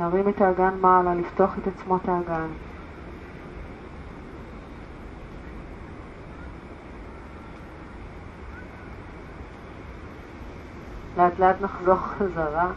להרים 0.00 0.28
את 0.28 0.40
האגן 0.40 0.74
מעלה, 0.80 1.14
לפתוח 1.14 1.58
את 1.58 1.66
עצמות 1.66 2.08
האגן. 2.08 2.46
לאט 11.16 11.38
לאט 11.38 11.60
נחזור 11.60 11.96
חזרה. 11.96 12.70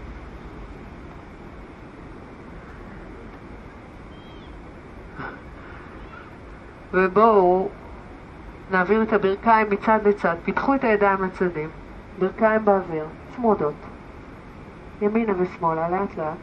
ובואו 6.94 7.70
נעביר 8.72 9.04
את 9.04 9.14
הברכיים 9.14 9.70
מצד 9.70 10.00
לצד, 10.06 10.36
פיתחו 10.44 10.76
את 10.76 10.84
הידיים 10.84 11.24
לצדים, 11.24 11.70
ברכיים 12.20 12.66
באוויר, 12.66 13.06
צמודות, 13.36 13.74
ימינה 15.02 15.34
ושמאלה, 15.38 15.90
לאט 15.90 16.18
לאט. 16.18 16.38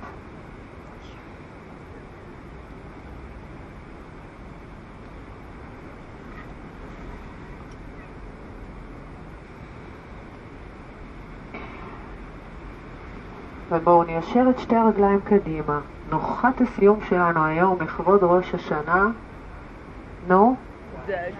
ובואו 13.72 14.02
ניישר 14.04 14.44
את 14.50 14.58
שתי 14.58 14.76
הרגליים 14.76 15.20
קדימה. 15.20 15.80
נוחת 16.10 16.60
הסיום 16.60 16.98
שלנו 17.08 17.44
היום 17.44 17.82
לכבוד 17.82 18.20
ראש 18.22 18.54
השנה. 18.54 19.06
נו, 20.28 20.56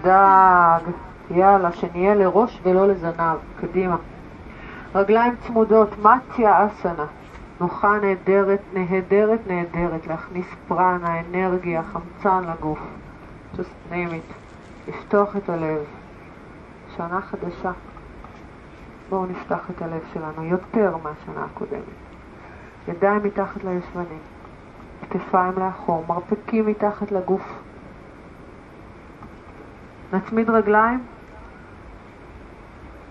דג. 0.02 0.80
יאללה, 1.30 1.72
שנהיה 1.72 2.14
לראש 2.14 2.60
ולא 2.62 2.88
לזנב. 2.88 3.36
קדימה. 3.60 3.96
רגליים 4.94 5.34
צמודות, 5.46 5.88
מתיה 5.98 6.66
אסנה. 6.66 7.06
תנוחה 7.58 7.98
נהדרת, 8.02 8.60
נהדרת, 8.72 9.40
נהדרת, 9.46 10.06
להכניס 10.06 10.46
פרנה, 10.68 11.20
אנרגיה, 11.20 11.82
חמצן 11.82 12.44
לגוף. 12.50 12.78
just 13.54 13.92
name 13.92 14.12
it. 14.12 14.34
לפתוח 14.88 15.36
את 15.36 15.48
הלב. 15.48 15.78
שנה 16.96 17.20
חדשה. 17.20 17.70
בואו 19.08 19.26
נפתח 19.26 19.70
את 19.70 19.82
הלב 19.82 20.00
שלנו 20.14 20.44
יותר 20.44 20.96
מהשנה 20.96 21.44
הקודמת. 21.44 21.82
ידיים 22.88 23.22
מתחת 23.22 23.64
לישבנים, 23.64 24.18
כתפיים 25.10 25.52
לאחור, 25.56 26.04
מרפקים 26.08 26.66
מתחת 26.66 27.12
לגוף. 27.12 27.61
נצמיד 30.12 30.50
רגליים, 30.50 31.00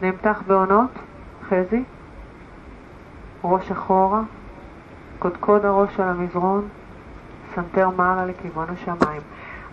נמתח 0.01 0.43
בהונות, 0.47 0.91
חזה, 1.43 1.83
ראש 3.43 3.71
אחורה, 3.71 4.21
קודקוד 5.19 5.65
הראש 5.65 5.99
על 5.99 6.07
המזרון, 6.07 6.67
סנטר 7.55 7.89
מעלה 7.89 8.25
לכיוון 8.25 8.67
השמיים. 8.69 9.21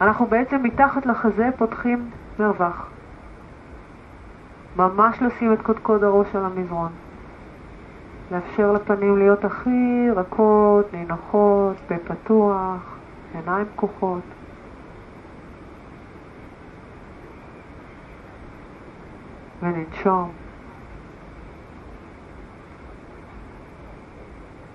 אנחנו 0.01 0.27
בעצם 0.27 0.63
מתחת 0.63 1.07
לחזה 1.07 1.49
פותחים 1.59 2.11
מרווח. 2.39 2.87
ממש 4.77 5.23
לשים 5.23 5.53
את 5.53 5.63
קודקוד 5.63 6.05
הראש 6.05 6.37
על 6.37 6.45
המזרון. 6.45 6.91
לאפשר 8.31 8.73
לפנים 8.73 9.19
להיות 9.19 9.45
הכי 9.45 10.11
רכות, 10.17 10.95
נינוחות, 10.95 11.77
פה 11.89 11.95
פתוח, 12.05 12.97
עיניים 13.35 13.67
פקוחות. 13.75 14.23
וננשום. 19.63 20.33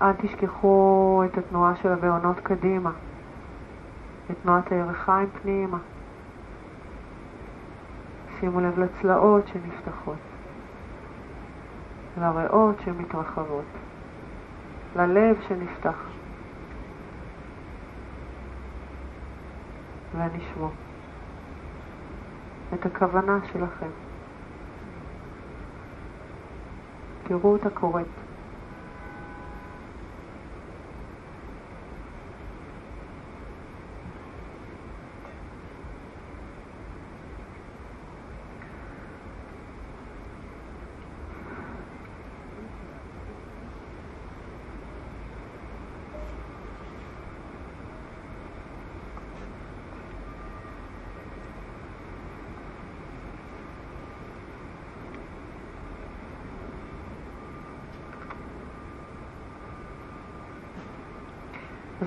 אל 0.02 0.14
תשכחו 0.14 1.24
את 1.26 1.38
התנועה 1.38 1.76
של 1.76 1.92
הבעונות 1.92 2.40
קדימה, 2.40 2.92
את 4.32 4.36
תנועת 4.44 4.72
הירכיים 4.72 5.30
פנימה. 5.42 5.78
שימו 8.40 8.60
לב 8.60 8.80
לצלעות 8.80 9.48
שנפתחות, 9.48 10.18
לריאות 12.18 12.76
שמתרחבות, 12.86 13.66
ללב 14.96 15.38
שנפתח. 15.48 16.14
ונשמור 20.16 20.72
את 22.74 22.86
הכוונה 22.86 23.40
שלכם. 23.54 23.90
תראו 27.24 27.52
אותה 27.52 27.70
קורית. 27.70 28.23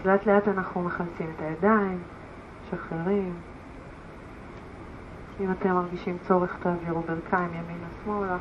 לאט 0.07 0.27
לאט 0.27 0.49
אנחנו 0.49 0.83
מחלצים 0.83 1.27
את 1.37 1.43
הידיים, 1.43 1.99
משחררים. 2.65 3.35
אם 5.41 5.51
אתם 5.51 5.71
מרגישים 5.71 6.17
צורך 6.29 6.57
תעבירו 6.63 7.01
ברכיים 7.01 7.51
ימינה-שמאלה. 7.55 8.37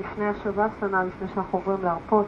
לפני 0.00 0.28
השבסנה, 0.28 1.04
לפני 1.04 1.28
שאנחנו 1.28 1.58
עוברים 1.58 1.82
להרפות, 1.82 2.26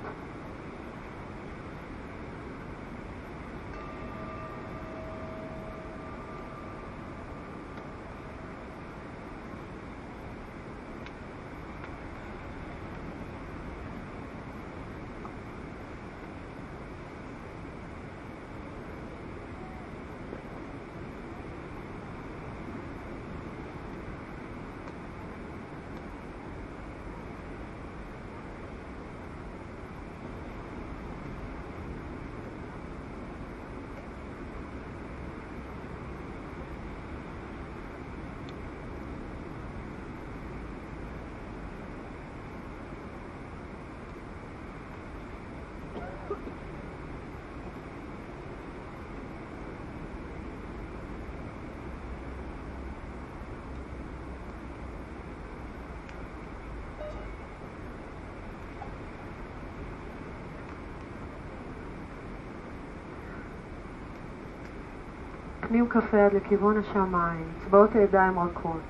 תפניו 65.76 65.88
כף 65.88 66.14
היד 66.14 66.32
לכיוון 66.32 66.76
השמיים, 66.76 67.44
אצבעות 67.58 67.94
הידיים 67.94 68.38
רכות. 68.38 68.80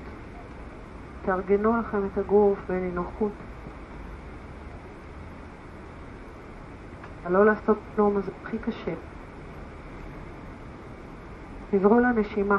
תארגנו 1.25 1.79
לכם 1.79 2.05
את 2.05 2.17
הגוף 2.17 2.59
בנינוחות. 2.69 3.31
לא 7.29 7.45
לעשות 7.45 7.77
כלום, 7.95 8.21
זה 8.21 8.31
הכי 8.43 8.57
קשה. 8.57 8.93
תברו 11.71 11.99
לנשימה. 11.99 12.57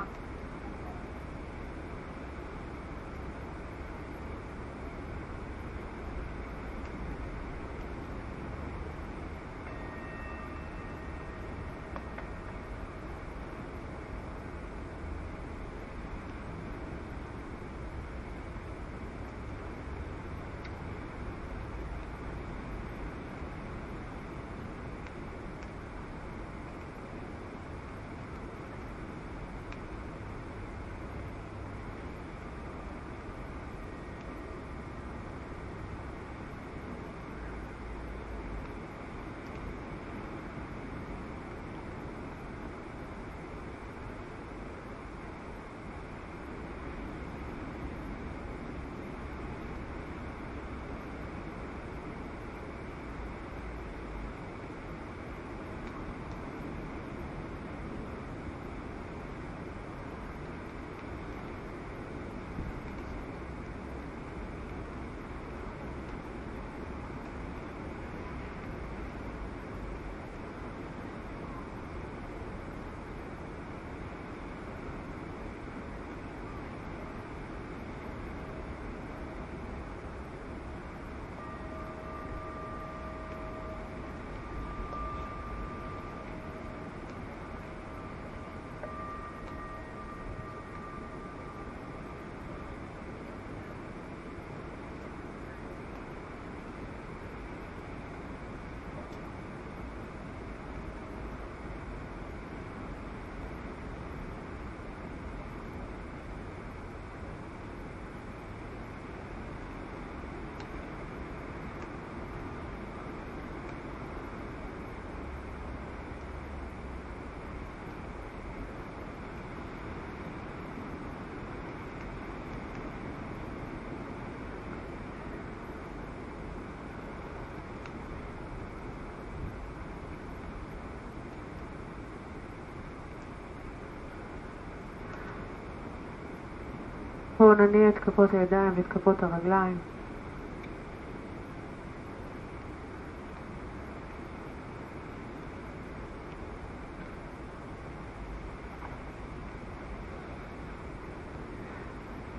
בואו 137.39 137.55
נניע 137.55 137.89
את 137.89 137.99
כפות 137.99 138.35
הידיים 138.35 138.73
ואת 138.77 138.87
כפות 138.87 139.23
הרגליים. 139.23 139.79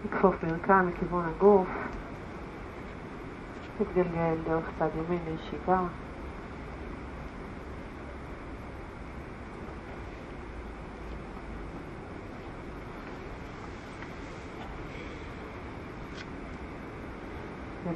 נכפוף 0.06 0.44
ברכיים 0.44 0.90
לכיוון 0.90 1.26
הגוף, 1.26 1.68
נתגלגל 3.80 4.36
דרך 4.46 4.66
צד 4.80 4.90
ימין 4.96 5.20
לישיבה. 5.26 5.82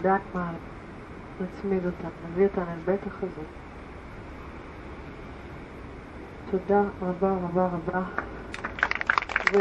לדעת 0.03 0.35
מה, 0.35 0.51
נצמיד 1.39 1.85
אותה, 1.85 2.07
נביא 2.29 2.47
אותה 2.47 2.61
לבטח 2.61 3.23
הזה. 3.23 3.41
תודה 6.51 6.81
רבה 7.01 7.31
רבה 7.31 7.67
רבה. 7.67 8.03
ו... 9.51 9.57